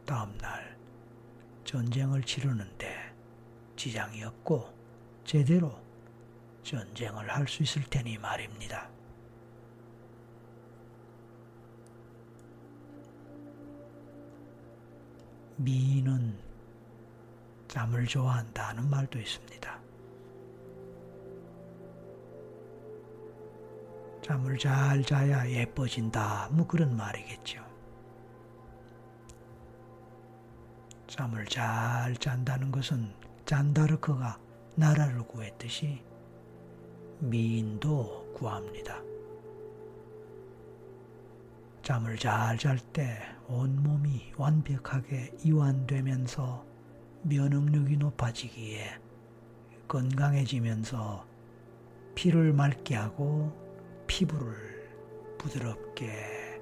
다음날 0.06 0.76
전쟁을 1.64 2.24
치르는데 2.24 3.14
지장이 3.76 4.24
없고 4.24 4.74
제대로 5.24 5.80
전쟁을 6.64 7.30
할 7.30 7.48
수 7.48 7.62
있을 7.64 7.84
테니 7.84 8.18
말입니다. 8.18 8.90
미인은 15.58 16.38
잠을 17.68 18.06
좋아한다는 18.06 18.90
말도 18.90 19.20
있습니다. 19.20 19.75
잠을 24.26 24.58
잘 24.58 25.04
자야 25.04 25.48
예뻐진다. 25.48 26.50
뭐 26.52 26.66
그런 26.66 26.98
말이겠죠. 26.98 27.64
잠을 31.06 31.46
잘 31.46 32.16
잔다는 32.16 32.72
것은 32.72 33.14
잔다르크가 33.46 34.40
나라를 34.78 35.28
구했듯이 35.28 36.02
미인도 37.20 38.34
구합니다. 38.34 39.00
잠을 41.84 42.18
잘 42.18 42.58
잘 42.58 42.80
때 42.80 43.20
온몸이 43.48 44.34
완벽하게 44.38 45.36
이완되면서 45.44 46.66
면역력이 47.22 47.98
높아지기에 47.98 49.00
건강해지면서 49.88 51.28
피를 52.16 52.54
맑게 52.54 52.96
하고 52.96 53.65
피부를 54.08 54.56
부드럽게 55.38 56.62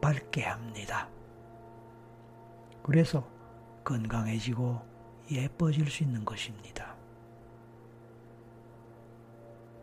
밝게 0.00 0.42
합니다. 0.44 1.08
그래서 2.82 3.28
건강해지고 3.84 4.80
예뻐질 5.30 5.90
수 5.90 6.02
있는 6.04 6.24
것입니다. 6.24 6.96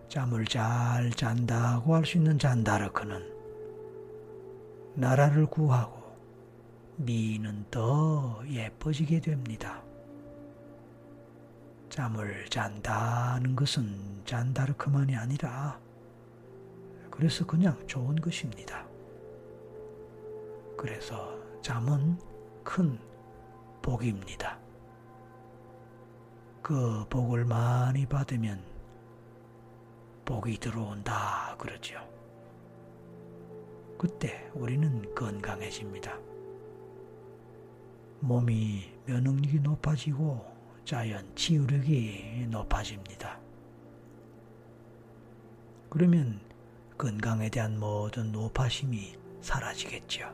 잠을 0.10 0.46
잘 0.46 1.12
잔다고 1.12 1.96
할 1.96 2.06
수 2.06 2.18
있는 2.18 2.40
잔다르크는 2.40 3.34
나라를 4.96 5.46
구하고 5.46 6.16
미는 6.98 7.66
더 7.70 8.42
예뻐지게 8.48 9.20
됩니다. 9.20 9.84
잠을 11.90 12.46
잔다는 12.50 13.56
것은 13.56 14.24
잔다르크만이 14.26 15.16
아니라 15.16 15.80
그래서 17.16 17.46
그냥 17.46 17.82
좋은 17.88 18.16
것입니다. 18.16 18.86
그래서 20.78 21.38
잠은 21.62 22.20
큰 22.64 23.00
복입니다. 23.82 24.60
그 26.62 27.06
복을 27.10 27.46
많이 27.46 28.06
받으면 28.06 28.62
복이 30.26 30.58
들어온다 30.58 31.56
그러죠. 31.58 32.00
그때 33.98 34.50
우리는 34.54 35.16
건강해집니다. 35.16 36.20
몸이 38.20 38.92
면역력이 39.06 39.60
높아지고 39.62 40.46
자연 40.84 41.34
치유력이 41.36 42.48
높아집니다. 42.50 43.40
그러면 45.90 46.42
건강에 46.98 47.50
대한 47.50 47.80
모든 47.80 48.32
노파심이 48.32 49.18
사라지겠죠. 49.42 50.34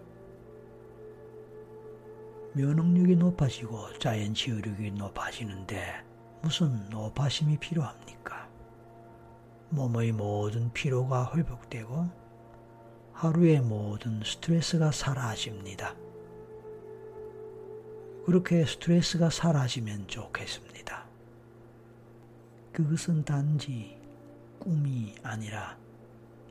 면역력이 2.54 3.16
높아지고 3.16 3.98
자연 3.98 4.34
치유력이 4.34 4.92
높아지는데 4.92 6.04
무슨 6.42 6.90
노파심이 6.90 7.58
필요합니까? 7.58 8.50
몸의 9.70 10.12
모든 10.12 10.72
피로가 10.74 11.32
회복되고 11.36 12.10
하루의 13.14 13.62
모든 13.62 14.22
스트레스가 14.24 14.92
사라집니다. 14.92 15.96
그렇게 18.26 18.66
스트레스가 18.66 19.30
사라지면 19.30 20.08
좋겠습니다. 20.08 21.06
그것은 22.74 23.24
단지 23.24 23.98
꿈이 24.60 25.16
아니라 25.24 25.78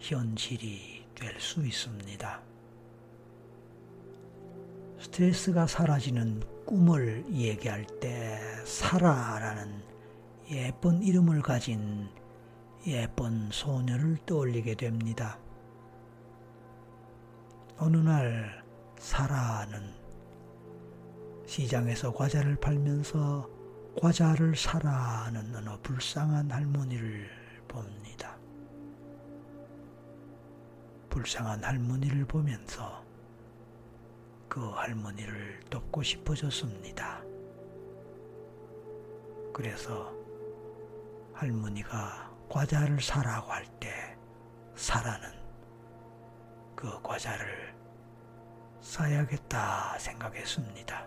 현실이 0.00 1.06
될 1.14 1.38
수 1.38 1.64
있습니다. 1.64 2.40
스트레스가 4.98 5.66
사라지는 5.66 6.42
꿈을 6.66 7.24
얘기할 7.30 7.86
때 8.00 8.38
사라라는 8.64 9.82
예쁜 10.50 11.02
이름을 11.02 11.42
가진 11.42 12.08
예쁜 12.86 13.50
소녀를 13.50 14.18
떠올리게 14.26 14.74
됩니다. 14.74 15.38
어느 17.78 17.96
날 17.96 18.62
사라는 18.98 19.94
시장에서 21.46 22.12
과자를 22.12 22.56
팔면서 22.56 23.48
과자를 24.00 24.56
사라는 24.56 25.54
어느 25.56 25.78
불쌍한 25.82 26.50
할머니를 26.50 27.28
봅니다. 27.66 27.99
불쌍한 31.10 31.62
할머니를 31.64 32.24
보면서 32.24 33.04
그 34.48 34.70
할머니를 34.70 35.60
돕고 35.68 36.02
싶어졌습니다. 36.02 37.22
그래서 39.52 40.14
할머니가 41.34 42.30
과자를 42.48 43.00
사라고 43.00 43.52
할 43.52 43.66
때 43.78 44.16
사라는 44.74 45.28
그 46.74 47.00
과자를 47.02 47.74
사야겠다 48.80 49.98
생각했습니다. 49.98 51.06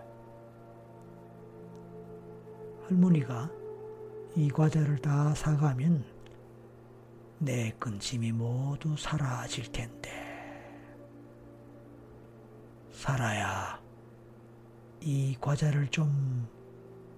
할머니가 2.86 3.50
이 4.36 4.48
과자를 4.50 4.98
다 4.98 5.34
사가면 5.34 6.13
내 7.44 7.70
근심이 7.78 8.32
모두 8.32 8.96
사라질 8.96 9.70
텐데 9.70 10.10
살아야 12.90 13.78
이 15.00 15.36
과자를 15.38 15.88
좀 15.88 16.48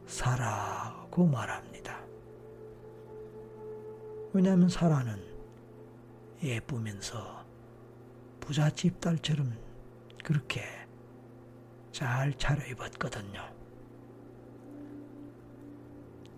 사라고 0.07 1.27
말합니다. 1.27 2.01
왜냐하면 4.33 4.69
사라는 4.69 5.25
예쁘면서 6.43 7.47
부잣집 8.41 9.01
딸처럼 9.01 9.57
그렇게 10.25 10.63
잘 11.93 12.37
차려입었거든요. 12.37 13.41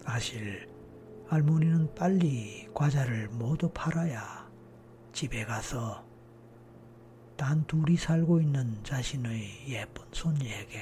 사실 0.02 0.68
할머니는 1.28 1.94
빨리 1.94 2.66
과자를 2.72 3.28
모두 3.28 3.68
팔아야 3.70 4.48
집에 5.12 5.44
가서 5.44 6.02
단 7.36 7.66
둘이 7.66 7.98
살고 7.98 8.40
있는 8.40 8.82
자신의 8.82 9.68
예쁜 9.68 10.06
손녀에게 10.10 10.80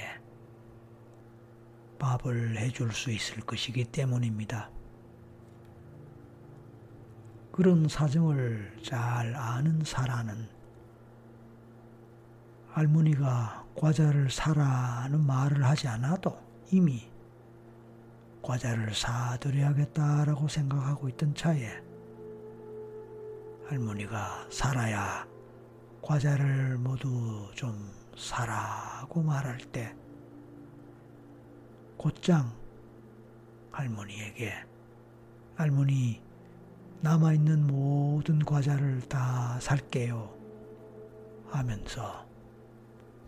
밥을 1.99 2.57
해줄 2.57 2.93
수 2.93 3.11
있을 3.11 3.41
것이기 3.41 3.83
때문입니다. 3.85 4.71
그런 7.51 7.89
사정을 7.89 8.79
잘 8.83 9.35
아는 9.35 9.83
사라는 9.83 10.47
할머니가 12.69 13.65
과자를 13.75 14.29
사라는 14.29 15.25
말을 15.25 15.65
하지 15.65 15.89
않아도 15.89 16.39
이미 16.71 17.11
과자를 18.47 18.93
사드려야겠다라고 18.93 20.47
생각하고 20.47 21.09
있던 21.09 21.35
차에 21.35 21.83
할머니가 23.65 24.47
살아야 24.49 25.27
과자를 26.01 26.77
모두 26.77 27.51
좀 27.55 27.91
사라고 28.15 29.21
말할 29.21 29.57
때 29.57 29.93
곧장 31.97 32.55
할머니에게 33.71 34.53
할머니 35.55 36.21
남아있는 37.01 37.67
모든 37.67 38.39
과자를 38.39 39.01
다 39.09 39.59
살게요 39.59 40.33
하면서 41.49 42.25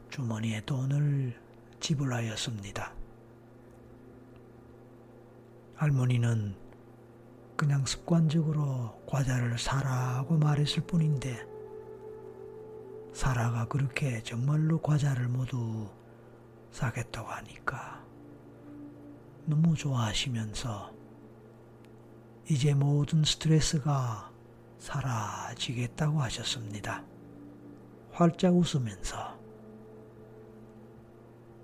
주머니에 0.09 0.61
돈을 0.61 1.37
지불하였습니다. 1.81 2.98
할머니는 5.79 6.57
그냥 7.55 7.85
습관적으로 7.85 9.01
과자를 9.07 9.57
사라고 9.57 10.37
말했을 10.37 10.83
뿐인데 10.83 11.47
사라가 13.13 13.65
그렇게 13.69 14.21
정말로 14.21 14.81
과자를 14.81 15.29
모두 15.29 15.89
사겠다고 16.71 17.29
하니까 17.29 18.03
너무 19.45 19.73
좋아하시면서 19.73 20.93
이제 22.49 22.73
모든 22.73 23.23
스트레스가 23.23 24.33
사라지겠다고 24.79 26.21
하셨습니다. 26.21 27.05
활짝 28.11 28.53
웃으면서 28.53 29.39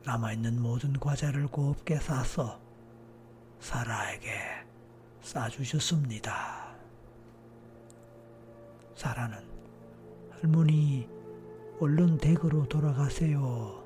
남아있는 0.06 0.62
모든 0.62 0.93
과자를 0.93 1.47
곱게 1.47 1.97
싸서 1.97 2.64
사라에게 3.65 4.30
싸주셨습니다. 5.21 6.67
사라는 8.93 9.39
할머니 10.30 11.10
얼른 11.80 12.19
댁으로 12.19 12.67
돌아가세요. 12.67 13.84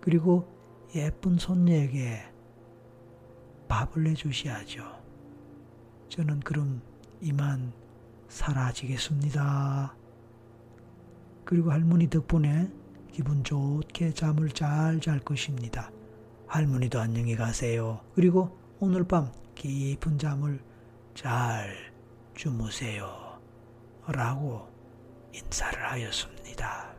그리고 0.00 0.48
예쁜 0.94 1.36
손녀에게 1.36 2.22
밥을 3.68 4.04
내주셔야죠. 4.04 4.82
저는 6.08 6.40
그럼 6.40 6.80
이만 7.20 7.74
사라지겠습니다. 8.28 9.94
그리고 11.44 11.72
할머니 11.72 12.08
덕분에 12.08 12.72
기분 13.12 13.44
좋게 13.44 14.14
잠을 14.14 14.48
잘 14.48 14.98
잘 15.02 15.20
것입니다. 15.20 15.90
할머니도 16.46 16.98
안녕히 16.98 17.36
가세요. 17.36 18.00
그리고 18.14 18.63
오늘 18.80 19.04
밤 19.04 19.30
깊은 19.54 20.18
잠을 20.18 20.60
잘 21.14 21.92
주무세요. 22.34 23.40
라고 24.06 24.68
인사를 25.32 25.90
하였습니다. 25.90 26.92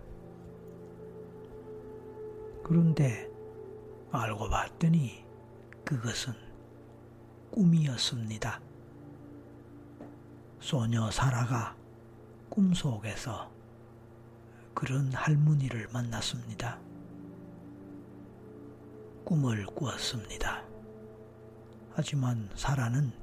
그런데 2.64 3.30
알고 4.12 4.50
봤더니 4.50 5.26
그것은 5.84 6.34
꿈이었습니다. 7.52 8.62
소녀 10.62 11.12
사라가 11.12 11.76
꿈속에서 12.50 13.52
그런 14.74 15.12
할머니를 15.14 15.90
만났습니다. 15.92 16.80
꿈을 19.26 19.66
꾸었습니다. 19.66 20.75
하지만 21.96 22.50
사라는 22.56 23.14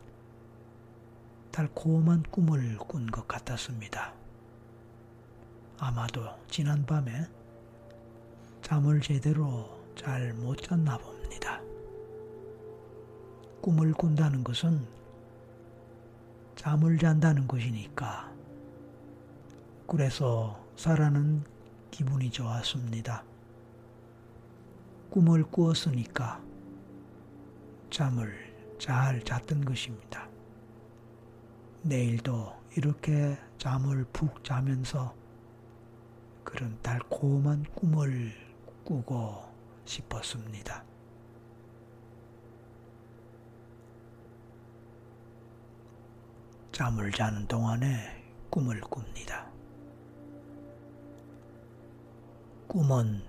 달콤한 1.50 2.22
꿈을 2.30 2.78
꾼 2.78 3.06
것 3.10 3.28
같았습니다. 3.28 4.14
아마도 5.78 6.22
지난밤에 6.48 7.26
잠을 8.62 9.02
제대로 9.02 9.68
잘 9.94 10.32
못 10.32 10.56
잤나 10.62 10.96
봅니다. 10.96 11.60
꿈을 13.60 13.92
꾼다는 13.92 14.42
것은 14.42 14.86
잠을 16.56 16.96
잔다는 16.96 17.46
것이니까. 17.46 18.32
그래서 19.86 20.58
사라는 20.76 21.44
기분이 21.90 22.30
좋았습니다. 22.30 23.22
꿈을 25.10 25.42
꾸었으니까 25.44 26.40
잠을 27.90 28.41
잘 28.82 29.22
잤던 29.22 29.64
것입니다. 29.64 30.28
내일도 31.82 32.52
이렇게 32.76 33.38
잠을 33.56 34.04
푹 34.12 34.42
자면서 34.42 35.14
그런 36.42 36.76
달콤한 36.82 37.62
꿈을 37.76 38.32
꾸고 38.82 39.40
싶었습니다. 39.84 40.84
잠을 46.72 47.12
자는 47.12 47.46
동안에 47.46 48.20
꿈을 48.50 48.80
꿉니다. 48.80 49.48
꿈은 52.66 53.22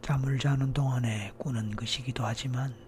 잠을 0.00 0.38
자는 0.38 0.72
동안에 0.72 1.32
꾸는 1.38 1.74
것이기도 1.74 2.24
하지만 2.24 2.85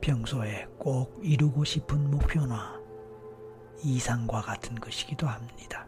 평소에 0.00 0.66
꼭 0.78 1.18
이루고 1.22 1.64
싶은 1.64 2.10
목표나 2.10 2.78
이상과 3.82 4.42
같은 4.42 4.74
것이기도 4.76 5.26
합니다. 5.26 5.86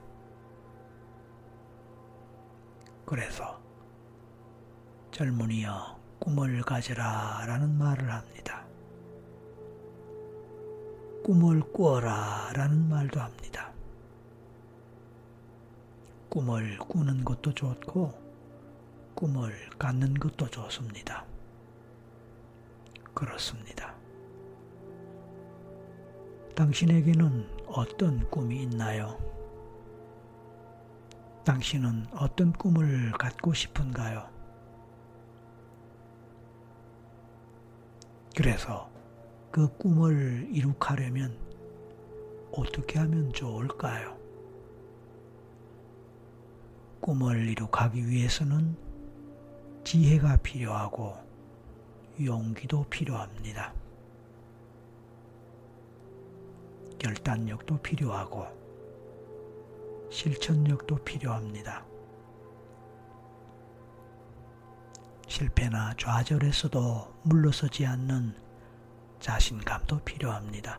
그래서 3.04 3.60
젊은이여 5.10 5.98
꿈을 6.20 6.62
가져라 6.62 7.44
라는 7.46 7.76
말을 7.76 8.10
합니다. 8.10 8.64
꿈을 11.24 11.60
꾸어라 11.72 12.52
라는 12.54 12.88
말도 12.88 13.20
합니다. 13.20 13.72
꿈을 16.28 16.78
꾸는 16.78 17.24
것도 17.24 17.52
좋고 17.52 18.12
꿈을 19.14 19.52
갖는 19.78 20.14
것도 20.14 20.48
좋습니다. 20.48 21.24
그렇습니다. 23.12 23.99
당신에게는 26.60 27.48
어떤 27.68 28.28
꿈이 28.28 28.64
있나요? 28.64 29.16
당신은 31.42 32.08
어떤 32.12 32.52
꿈을 32.52 33.12
갖고 33.12 33.54
싶은가요? 33.54 34.28
그래서 38.36 38.90
그 39.50 39.74
꿈을 39.78 40.50
이룩하려면 40.52 41.34
어떻게 42.52 42.98
하면 42.98 43.32
좋을까요? 43.32 44.18
꿈을 47.00 47.48
이룩하기 47.48 48.06
위해서는 48.06 48.76
지혜가 49.82 50.36
필요하고 50.42 51.16
용기도 52.22 52.84
필요합니다. 52.90 53.79
결단력도 57.00 57.78
필요하고 57.78 58.46
실천력도 60.10 60.96
필요합니다. 60.96 61.84
실패나 65.26 65.94
좌절에서도 65.96 67.14
물러서지 67.22 67.86
않는 67.86 68.34
자신감도 69.18 70.00
필요합니다. 70.00 70.78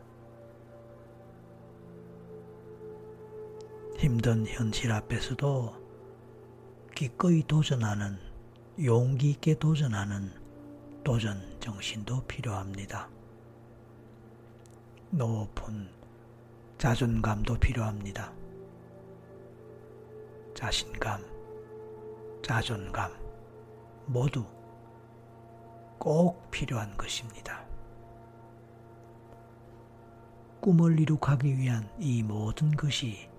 힘든 3.98 4.46
현실 4.46 4.92
앞에서도 4.92 5.74
기꺼이 6.94 7.42
도전하는 7.46 8.18
용기 8.84 9.30
있게 9.30 9.58
도전하는 9.58 10.32
도전 11.02 11.58
정신도 11.58 12.24
필요합니다. 12.26 13.08
높은 15.10 16.01
자존감도 16.82 17.54
필요합니다. 17.60 18.32
자신감, 20.52 21.24
자존감 22.44 23.12
모두 24.06 24.44
꼭 25.96 26.50
필요한 26.50 26.96
것입니다. 26.96 27.64
꿈을 30.60 30.98
이룩하기 30.98 31.56
위한 31.56 31.88
이 32.00 32.20
모든 32.24 32.72
것이 32.72 33.30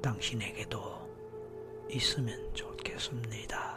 당신에게도 0.00 1.88
있으면 1.90 2.54
좋겠습니다. 2.54 3.67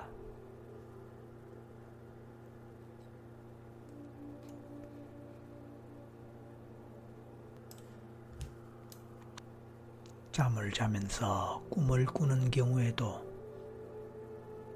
잠을 10.31 10.71
자면서 10.71 11.61
꿈을 11.69 12.05
꾸는 12.05 12.51
경우에도 12.51 13.21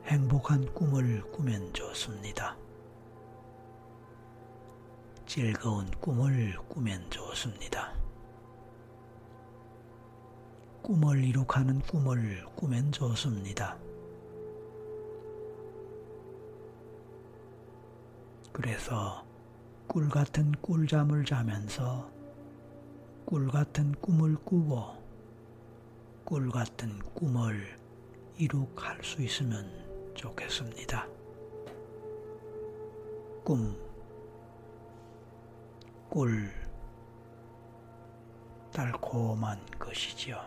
행복한 0.04 0.66
꿈을 0.74 1.22
꾸면 1.32 1.72
좋습니다. 1.72 2.58
즐거운 5.26 5.90
꿈을 6.02 6.58
꾸면 6.68 7.10
좋습니다. 7.10 7.94
꿈을 10.82 11.24
이룩하는 11.24 11.80
꿈을 11.84 12.46
꾸면 12.58 12.92
좋습니다. 12.92 13.78
그래서 18.52 19.26
꿀 19.88 20.10
같은 20.10 20.52
꿀잠을 20.62 21.24
자면서 21.24 22.12
꿀 23.26 23.48
같은 23.48 23.94
꿈을 24.02 24.36
꾸고 24.36 25.05
꿀 26.26 26.50
같은 26.50 26.98
꿈을 27.14 27.78
이룩할 28.36 29.04
수 29.04 29.22
있으면 29.22 29.64
좋겠습니다. 30.16 31.08
꿈, 33.44 33.78
꿀, 36.10 36.52
달콤한 38.74 39.64
것이지요. 39.78 40.42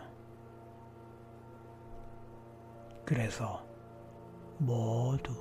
그래서 3.05 3.65
모두 4.57 5.33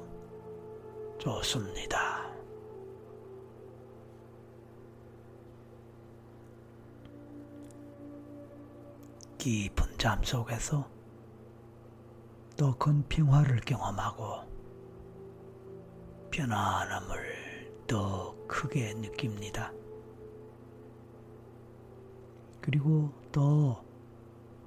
좋습니다. 1.19 2.18
깊은 9.39 9.97
잠 9.99 10.23
속에서 10.23 10.89
더 12.57 12.77
큰 12.77 13.07
평화를 13.09 13.61
경험하고 13.61 14.43
편안함을 16.33 17.85
더 17.87 18.35
크게 18.49 18.95
느낍니다. 18.95 19.73
그리고 22.61 23.13
더 23.31 23.83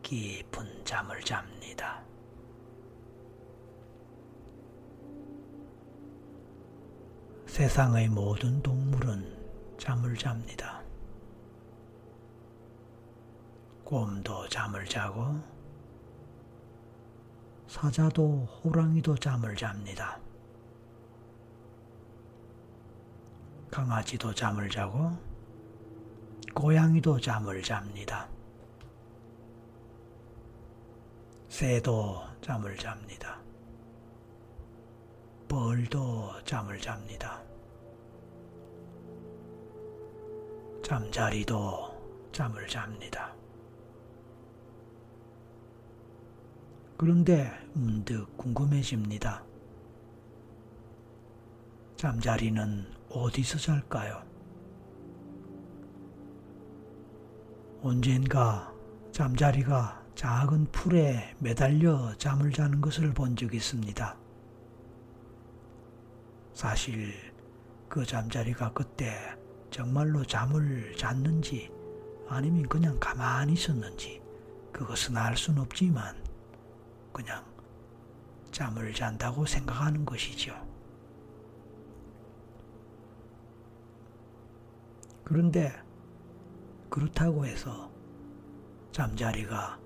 깊은 0.01 0.86
잠을 0.86 1.22
잡니다. 1.22 2.03
세상의 7.45 8.07
모든 8.07 8.61
동물은 8.63 9.78
잠을 9.78 10.15
잡니다. 10.15 10.80
곰도 13.91 14.47
잠을 14.47 14.85
자고 14.85 15.37
사자도 17.67 18.45
호랑이도 18.63 19.17
잠을 19.17 19.53
잡니다. 19.53 20.17
강아지도 23.69 24.33
잠을 24.33 24.69
자고 24.69 25.11
고양이도 26.55 27.19
잠을 27.19 27.61
잡니다. 27.61 28.29
새도 31.49 32.23
잠을 32.39 32.77
잡니다. 32.77 33.41
벌도 35.49 36.41
잠을 36.45 36.79
잡니다. 36.79 37.41
잠자리도 40.81 42.29
잠을 42.31 42.65
잡니다. 42.69 43.40
그런데 47.02 47.52
문득 47.74 48.38
궁금해집니다. 48.38 49.43
잠자리는 51.95 52.86
어디서 53.10 53.58
잘까요? 53.58 54.22
언젠가 57.82 58.72
잠자리가 59.12 60.06
작은 60.14 60.68
풀에 60.68 61.36
매달려 61.39 62.14
잠을 62.20 62.52
자는 62.52 62.82
것을 62.82 63.12
본 63.16 63.36
적이 63.36 63.58
있습니다. 63.58 64.16
사실 66.54 67.16
그 67.89 68.06
잠자리가 68.06 68.74
그때 68.74 69.36
정말로 69.72 70.24
잠을 70.24 70.95
잤는지 70.95 71.72
아니면 72.30 72.70
그냥 72.70 72.99
가만히 72.99 73.54
있었는지 73.54 74.22
그것은 74.72 75.18
알 75.18 75.36
수는 75.36 75.64
없지만 75.64 76.22
그냥 77.12 77.45
잠을 78.51 78.93
잔다고 78.93 79.45
생각하는 79.45 80.05
것이죠. 80.05 80.53
그런데 85.24 85.72
그렇다고 86.89 87.45
해서 87.45 87.89
잠자리가 88.91 89.80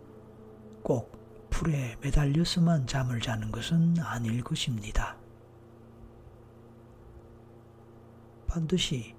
꼭 0.81 1.15
풀에 1.51 1.95
매달려서만 2.01 2.87
잠을 2.87 3.21
자는 3.21 3.51
것은 3.51 3.99
아닐 3.99 4.43
것입니다. 4.43 5.15
반드시 8.47 9.15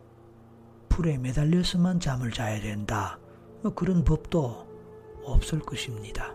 풀에 0.89 1.19
매달려서만 1.19 2.01
잠을 2.01 2.33
자야 2.33 2.61
된다. 2.61 3.19
뭐 3.63 3.75
그런 3.75 4.03
법도 4.03 5.23
없을 5.25 5.61
것입니다. 5.61 6.35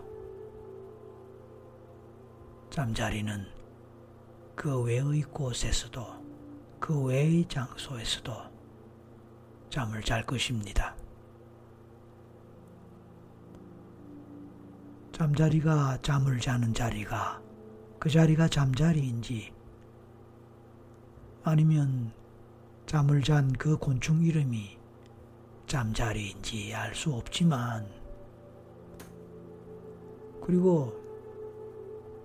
잠자리는 2.72 3.46
그 4.56 4.80
외의 4.80 5.20
곳에서도 5.20 6.06
그 6.80 7.02
외의 7.02 7.46
장소에서도 7.46 8.32
잠을 9.68 10.00
잘 10.00 10.24
것입니다. 10.24 10.96
잠자리가 15.12 15.98
잠을 16.00 16.40
자는 16.40 16.72
자리가 16.72 17.42
그 17.98 18.08
자리가 18.08 18.48
잠자리인지 18.48 19.52
아니면 21.42 22.10
잠을 22.86 23.20
잔 23.20 23.52
그 23.52 23.76
곤충 23.76 24.22
이름이 24.22 24.78
잠자리인지 25.66 26.74
알 26.74 26.94
수 26.94 27.12
없지만 27.12 27.86
그리고 30.40 31.01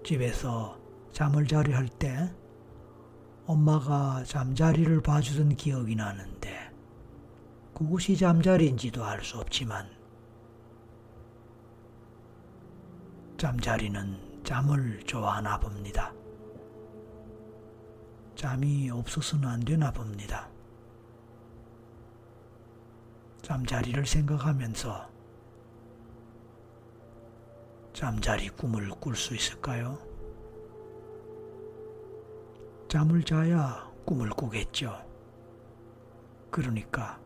집에서 0.08 0.80
잠을 1.12 1.46
자려 1.46 1.76
할 1.76 1.90
때 1.90 2.34
엄마가 3.46 4.24
잠자리를 4.24 5.02
봐주던 5.02 5.58
기억이 5.58 5.98
나는데 5.98 6.72
그곳이 7.74 8.16
잠자리인지도 8.16 9.04
알 9.04 9.22
수 9.22 9.38
없지만 9.38 9.86
잠자리는 13.38 14.44
잠을 14.46 15.04
좋아하나 15.04 15.60
봅니다. 15.60 16.14
잠이 18.36 18.90
없어서는 18.90 19.46
안 19.46 19.60
되나 19.60 19.92
봅니다. 19.92 20.48
잠자리를 23.42 24.06
생각하면서 24.06 25.17
잠자리 27.98 28.48
꿈을 28.50 28.92
꿀 28.92 29.16
수 29.16 29.34
있을까요? 29.34 29.98
잠을 32.88 33.24
자야 33.24 33.92
꿈을 34.06 34.30
꾸겠죠. 34.30 35.04
그러니까 36.52 37.20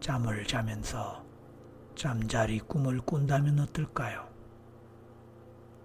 잠을 0.00 0.46
자면서 0.46 1.22
잠자리 1.94 2.60
꿈을 2.60 3.02
꾼다면 3.02 3.60
어떨까요? 3.60 4.26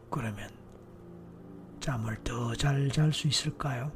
그러면 0.10 0.50
잠을 1.82 2.16
더 2.24 2.56
잘 2.56 2.88
잘 2.88 3.12
수 3.12 3.28
있을까요? 3.28 3.92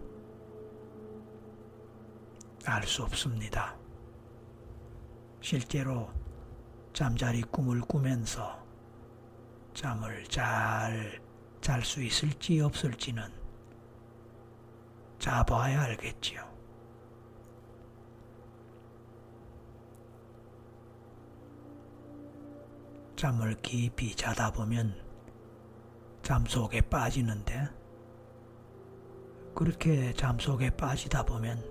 알 2.66 2.84
수 2.86 3.04
없습니다. 3.04 3.74
실제로 5.40 6.10
잠자리 6.92 7.42
꿈을 7.42 7.80
꾸면서 7.80 8.59
잠을 9.74 10.24
잘 10.26 11.30
잘 11.62 11.84
수 11.84 12.02
있을지 12.02 12.62
없을지는 12.62 13.24
자봐야 15.20 15.82
알겠지요. 15.84 16.48
잠을 23.16 23.62
깊이 23.62 24.16
자다 24.16 24.52
보면 24.52 24.96
잠 26.24 26.46
속에 26.46 26.80
빠지는데 26.82 27.68
그렇게 29.54 30.14
잠 30.14 30.40
속에 30.40 30.70
빠지다 30.70 31.24
보면 31.24 31.62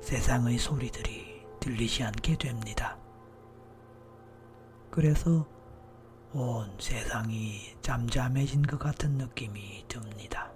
세상의 0.00 0.56
소리들이 0.58 1.44
들리지 1.60 2.02
않게 2.04 2.38
됩니다. 2.38 2.98
그래서 4.90 5.46
온 6.34 6.66
세상이 6.78 7.76
잠잠해진 7.82 8.62
것 8.62 8.78
같은 8.78 9.18
느낌이 9.18 9.84
듭니다. 9.86 10.50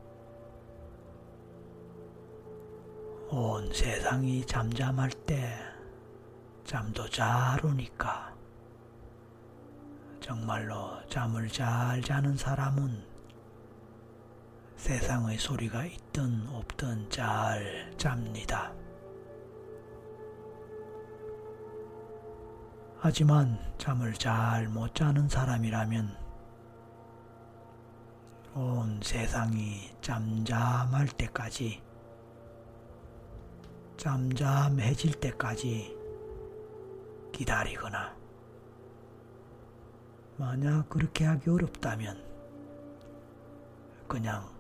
온 3.29 3.71
세상이 3.75 4.47
잠잠할 4.47 5.11
때 5.27 5.55
잠도 6.65 7.07
잘 7.11 7.63
오니까 7.63 8.35
정말로 10.19 11.07
잠을 11.11 11.47
잘 11.49 12.01
자는 12.01 12.39
사람은 12.39 13.05
세상의 14.77 15.37
소리가 15.37 15.85
있든 15.85 16.49
없든 16.49 17.11
잘 17.11 17.93
잡니다. 17.99 18.73
하지만 23.09 23.57
잠을 23.79 24.13
잘 24.15 24.67
못 24.67 24.93
자는 24.93 25.29
사람이라면 25.29 26.13
온 28.57 29.01
세상이 29.01 29.93
잠잠할 30.01 31.07
때까지 31.07 31.81
잠잠해질 33.97 35.21
때까지 35.21 35.97
기다리거나 37.33 38.13
만약 40.37 40.89
그렇게 40.89 41.27
하기 41.27 41.49
어렵다면 41.49 42.21
그냥 44.09 44.51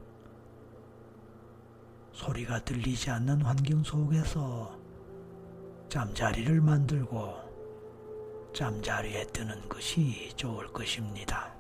소리가 2.12 2.60
들리지 2.60 3.10
않는 3.10 3.42
환경 3.42 3.82
속에서 3.82 4.78
잠자리를 5.88 6.60
만들고 6.60 7.45
잠자리에 8.56 9.26
드는 9.26 9.68
것이 9.68 10.32
좋을 10.34 10.72
것입니다. 10.72 11.52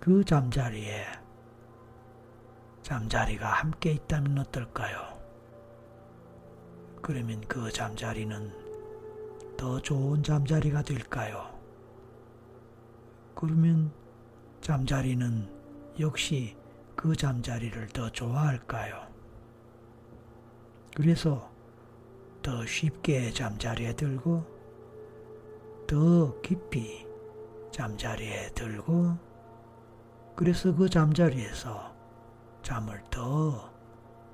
그 0.00 0.24
잠자리에 0.24 1.04
잠자리가 2.82 3.46
함께 3.46 3.92
있다면 3.92 4.38
어떨까요? 4.38 5.20
그러면 7.02 7.42
그 7.42 7.70
잠자리는 7.70 8.50
더 9.58 9.78
좋은 9.82 10.22
잠자리가 10.22 10.80
될까요? 10.80 11.54
그러면 13.34 13.92
잠자리는 14.62 15.46
역시 16.00 16.56
그 16.96 17.14
잠자리를 17.14 17.86
더 17.88 18.08
좋아할까요? 18.08 19.06
그래서 20.96 21.51
더 22.42 22.66
쉽게 22.66 23.30
잠자리에 23.32 23.92
들고 23.94 24.44
더 25.86 26.40
깊이 26.40 27.06
잠자리에 27.70 28.50
들고 28.50 29.16
그래서 30.34 30.74
그 30.74 30.88
잠자리에서 30.88 31.94
잠을 32.62 33.02
더 33.10 33.70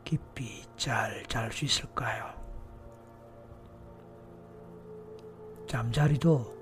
깊이 0.05 0.65
잘 0.77 1.23
잘 1.29 1.53
수 1.53 1.65
있을까요? 1.67 2.33
잠자리도 5.67 6.57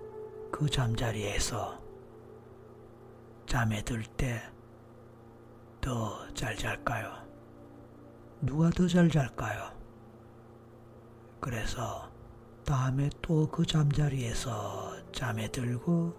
그 0.51 0.69
잠자리에서 0.69 1.81
잠에 3.47 3.83
들 3.83 4.03
때 4.17 4.41
더 5.81 6.27
잘 6.35 6.57
잘까요? 6.57 7.13
누가 8.41 8.71
더 8.71 8.89
잘 8.89 9.09
잘까요? 9.09 9.76
그래서 11.47 12.11
다음에 12.65 13.09
또 13.23 13.47
그 13.49 13.65
잠자리에서 13.65 14.97
잠에 15.13 15.47
들고 15.47 16.13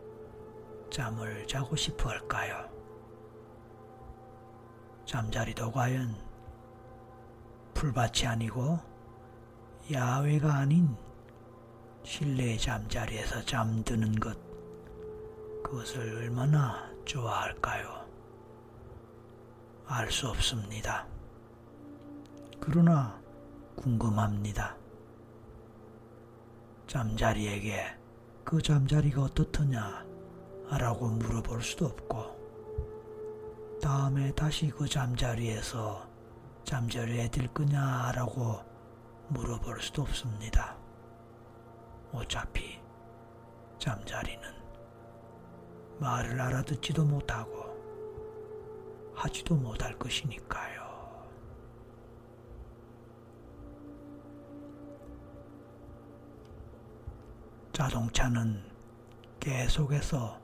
잠을 0.89 1.45
자고 1.45 1.75
싶어 1.75 2.07
할까요? 2.11 2.69
잠자리도 5.05 5.69
과연 5.73 6.15
풀밭이 7.73 8.25
아니고 8.25 8.79
야외가 9.91 10.59
아닌 10.59 10.95
실내 12.03 12.55
잠자리에서 12.55 13.43
잠드는 13.43 14.15
것, 14.21 14.37
그것을 15.61 15.99
얼마나 16.15 16.89
좋아할까요? 17.03 18.07
알 19.87 20.09
수 20.09 20.29
없습니다. 20.29 21.05
그러나 22.61 23.21
궁금합니다. 23.75 24.76
잠자리에게 26.87 27.95
그 28.43 28.61
잠자리가 28.61 29.21
어떻더냐? 29.23 30.05
라고 30.69 31.07
물어볼 31.07 31.61
수도 31.61 31.85
없고, 31.85 32.37
다음에 33.81 34.31
다시 34.33 34.69
그 34.69 34.87
잠자리에서 34.87 36.07
잠자리에 36.63 37.29
들 37.29 37.47
거냐 37.47 38.11
라고 38.13 38.59
물어볼 39.29 39.81
수도 39.81 40.01
없습니다. 40.01 40.75
어차피 42.11 42.79
잠자리는 43.79 44.41
말을 45.99 46.39
알아듣지도 46.39 47.05
못하고 47.05 47.67
하지도 49.13 49.55
못할 49.55 49.97
것이니까요. 49.97 50.76
자동차는 57.77 58.59
계속해서 59.39 60.41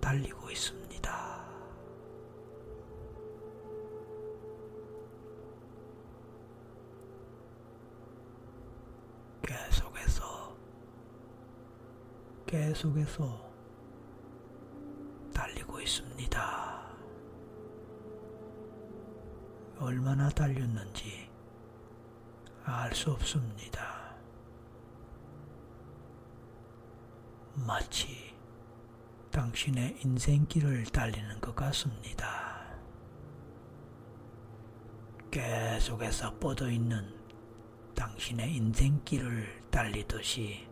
달리고 0.00 0.48
있습니다. 0.48 1.44
계속해서 9.42 10.56
계속해서 12.46 13.50
달리고 15.34 15.80
있습니다. 15.80 16.80
얼마나 19.80 20.28
달렸는지 20.28 21.28
알 22.64 22.94
수 22.94 23.10
없습니다. 23.10 23.99
마치 27.54 28.34
당신의 29.30 29.98
인생길을 30.02 30.84
달리는 30.86 31.40
것 31.40 31.54
같습니다. 31.54 32.60
계속해서 35.30 36.34
뻗어 36.38 36.68
있는 36.68 37.14
당신의 37.94 38.56
인생길을 38.56 39.62
달리듯이 39.70 40.66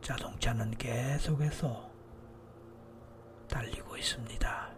자동차는 0.00 0.70
계속해서 0.72 1.90
달리고 3.48 3.96
있습니다. 3.96 4.74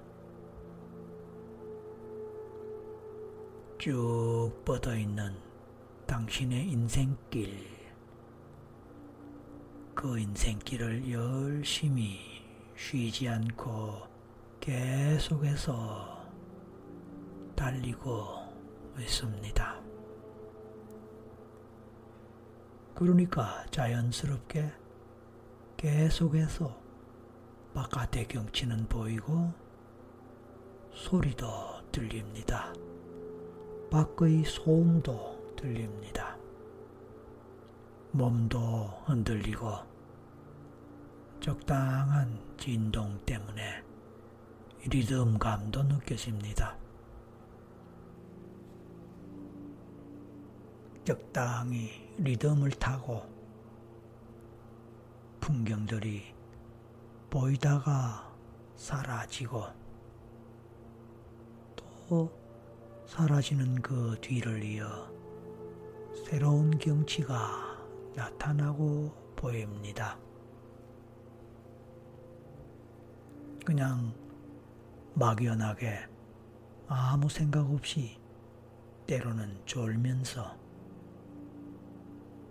쭉 3.79 4.63
뻗어 4.65 4.97
있는 4.97 5.37
당신의 6.07 6.71
인생길, 6.71 7.76
그 9.97 10.19
인생길을 10.19 11.11
열심히 11.11 12.19
쉬지 12.77 13.31
않고 13.31 14.03
계속해서 14.61 16.23
달리고 17.57 18.27
있습니다. 19.01 19.81
그러니까 22.95 23.65
자연스럽게 23.71 24.71
계속해서 25.79 26.79
바깥의 27.73 28.29
경치는 28.29 28.89
보이고 28.89 29.51
소리도 30.93 31.47
들립니다. 31.91 32.71
밖의 33.91 34.45
소음도 34.45 35.55
들립니다. 35.57 36.36
몸도 38.17 39.03
흔들리고 39.05 39.73
적당한 41.39 42.41
진동 42.57 43.19
때문에 43.27 43.85
리듬감도 44.87 45.83
느껴집니다. 45.83 46.79
적당히 51.05 51.91
리듬을 52.17 52.71
타고 52.71 53.23
풍경들이 55.41 56.35
보이다가 57.29 58.35
사라지고 58.77 59.63
또 61.77 62.33
사라지는 63.07 63.83
그 63.83 64.17
뒤를 64.23 64.65
이어 64.65 65.13
새로운 66.25 66.77
경치가 66.79 67.66
나타나고 68.17 69.13
보입니다. 69.37 70.19
그냥 73.65 74.15
막연하게 75.15 76.07
아무 76.89 77.29
생각 77.29 77.71
없이 77.71 78.19
때로는 79.07 79.61
졸면서 79.67 80.57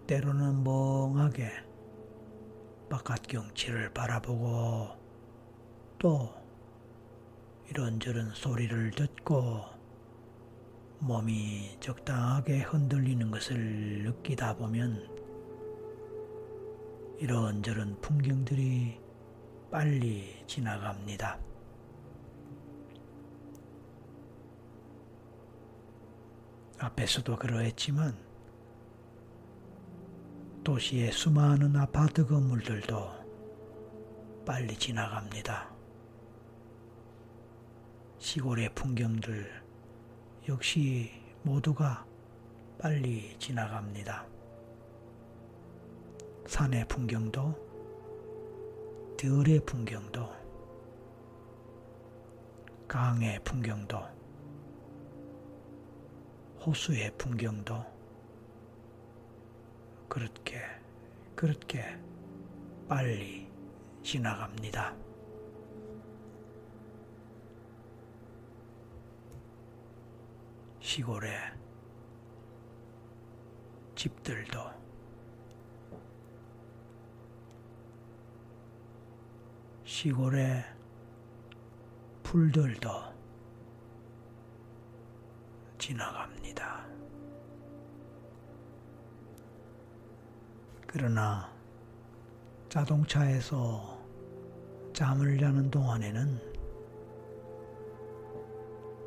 때로는 0.05 0.63
멍하게 0.63 1.49
바깥 2.87 3.23
경치를 3.23 3.91
바라보고 3.91 4.89
또 5.97 6.31
이런저런 7.69 8.29
소리를 8.35 8.91
듣고 8.91 9.63
몸이 10.99 11.77
적당하게 11.79 12.61
흔들리는 12.61 13.31
것을 13.31 14.03
느끼다 14.03 14.57
보면 14.57 15.14
이런저런 17.17 17.99
풍경들이 18.01 18.99
빨리 19.71 20.43
지나갑니다. 20.47 21.39
앞에서도 26.77 27.37
그러했지만 27.37 28.17
도시의 30.63 31.13
수많은 31.13 31.75
아파트 31.77 32.25
건물들도 32.25 34.43
빨리 34.45 34.77
지나갑니다. 34.77 35.73
시골의 38.19 38.75
풍경들 38.75 39.63
역시 40.49 41.11
모두가 41.43 42.05
빨리 42.77 43.37
지나갑니다. 43.39 44.34
산의 46.47 46.87
풍경도, 46.87 47.55
들의 49.17 49.59
풍경도, 49.65 50.29
강의 52.87 53.43
풍경도, 53.43 53.97
호수의 56.63 57.11
풍경도, 57.17 57.83
그렇게, 60.07 60.61
그렇게 61.35 61.83
빨리 62.87 63.51
지나갑니다. 64.03 64.95
시골의 70.79 71.35
집들도 73.95 74.84
시골의 79.85 80.65
풀들도 82.23 82.89
지나갑니다. 85.77 86.83
그러나 90.87 91.51
자동차에서 92.67 94.03
잠을 94.91 95.37
자는 95.37 95.69
동안에는 95.69 96.55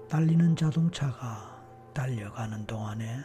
달리는 0.08 0.54
자동차가 0.54 1.60
달려가는 1.92 2.64
동안에 2.66 3.24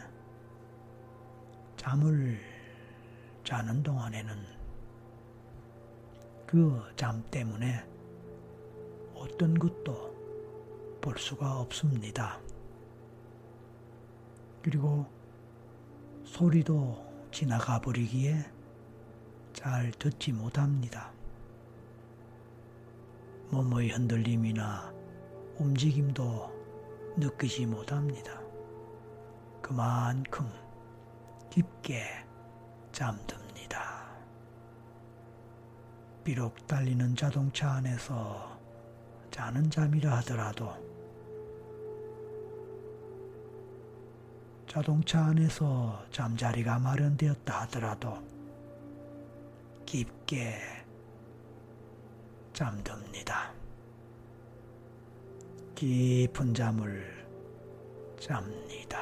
잠을 1.76 2.40
자는 3.44 3.80
동안에는 3.84 4.63
그 6.54 6.80
잠 6.94 7.20
때문에 7.32 7.84
어떤 9.16 9.58
것도 9.58 10.14
볼 11.00 11.18
수가 11.18 11.58
없습니다. 11.58 12.38
그리고 14.62 15.04
소리도 16.22 17.28
지나가 17.32 17.80
버리기에 17.80 18.38
잘 19.52 19.90
듣지 19.98 20.30
못합니다. 20.30 21.10
몸의 23.50 23.88
흔들림이나 23.88 24.94
움직임도 25.58 27.14
느끼지 27.16 27.66
못합니다. 27.66 28.40
그만큼 29.60 30.48
깊게 31.50 32.04
잠듭니다. 32.92 33.43
비록 36.24 36.66
달리는 36.66 37.14
자동차 37.14 37.72
안에서 37.72 38.58
자는 39.30 39.68
잠이라 39.68 40.16
하더라도 40.18 40.72
자동차 44.66 45.26
안에서 45.26 46.02
잠자리가 46.10 46.78
마련되었다 46.78 47.60
하더라도 47.62 48.16
깊게 49.84 50.56
잠듭니다. 52.54 53.52
깊은 55.74 56.54
잠을 56.54 57.26
잡니다. 58.18 58.98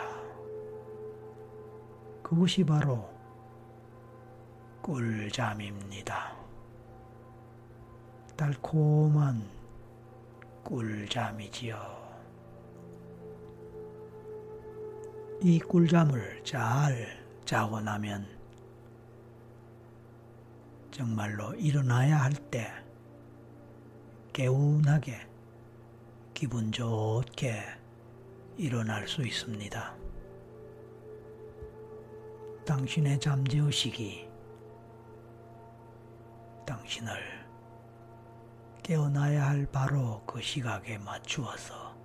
그것이 2.21 2.65
바로 2.65 3.09
꿀잠입니다. 4.83 6.42
달콤한 8.43 9.49
꿀잠이지요. 10.65 11.79
이 15.41 15.61
꿀잠을 15.61 16.43
잘 16.43 17.25
자고 17.45 17.81
나면 17.81 18.27
정말로 20.91 21.55
일어나야 21.55 22.17
할 22.17 22.33
때 22.51 22.69
개운하게 24.33 25.25
기분 26.35 26.73
좋게 26.73 27.63
일어날 28.57 29.07
수 29.07 29.23
있습니다. 29.23 29.95
당신의 32.67 33.21
잠재의식이 33.21 34.29
당신을 36.67 37.42
깨어나야 38.93 39.49
할 39.49 39.67
바로 39.73 40.23
그 40.27 40.43
시각에 40.43 40.99
맞추어서 40.99 41.97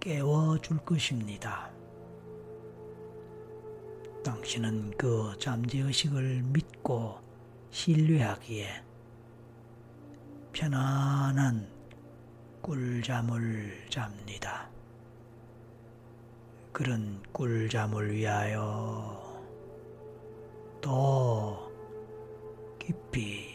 깨워줄 0.00 0.78
것입니다. 0.78 1.70
당신은 4.24 4.94
그 4.98 5.36
잠재의식을 5.38 6.42
믿고 6.42 7.20
신뢰하기에 7.70 8.82
편안한 10.52 11.70
꿀잠을 12.62 13.86
잡니다. 13.88 14.68
그런 16.72 17.22
꿀잠을 17.32 18.12
위하여 18.12 19.40
더 20.80 21.70
깊이 22.80 23.45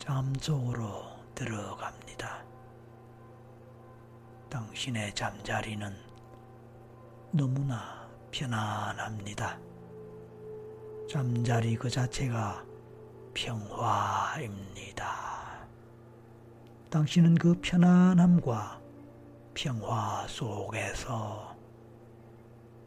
잠 0.00 0.34
속으로 0.40 1.04
들어갑니다. 1.34 2.42
당신의 4.48 5.14
잠자리는 5.14 5.94
너무나 7.30 8.08
편안합니다. 8.30 9.60
잠자리 11.08 11.76
그 11.76 11.90
자체가 11.90 12.64
평화입니다. 13.34 15.04
당신은 16.88 17.34
그 17.34 17.60
편안함과 17.60 18.80
평화 19.52 20.26
속에서 20.26 21.54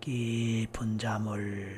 깊은 0.02 0.98
잠을 0.98 1.78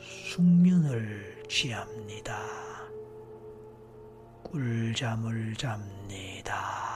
숙면을 0.00 1.44
취합니다. 1.46 2.65
꿀잠을 4.50 5.54
잡니다. 5.56 6.95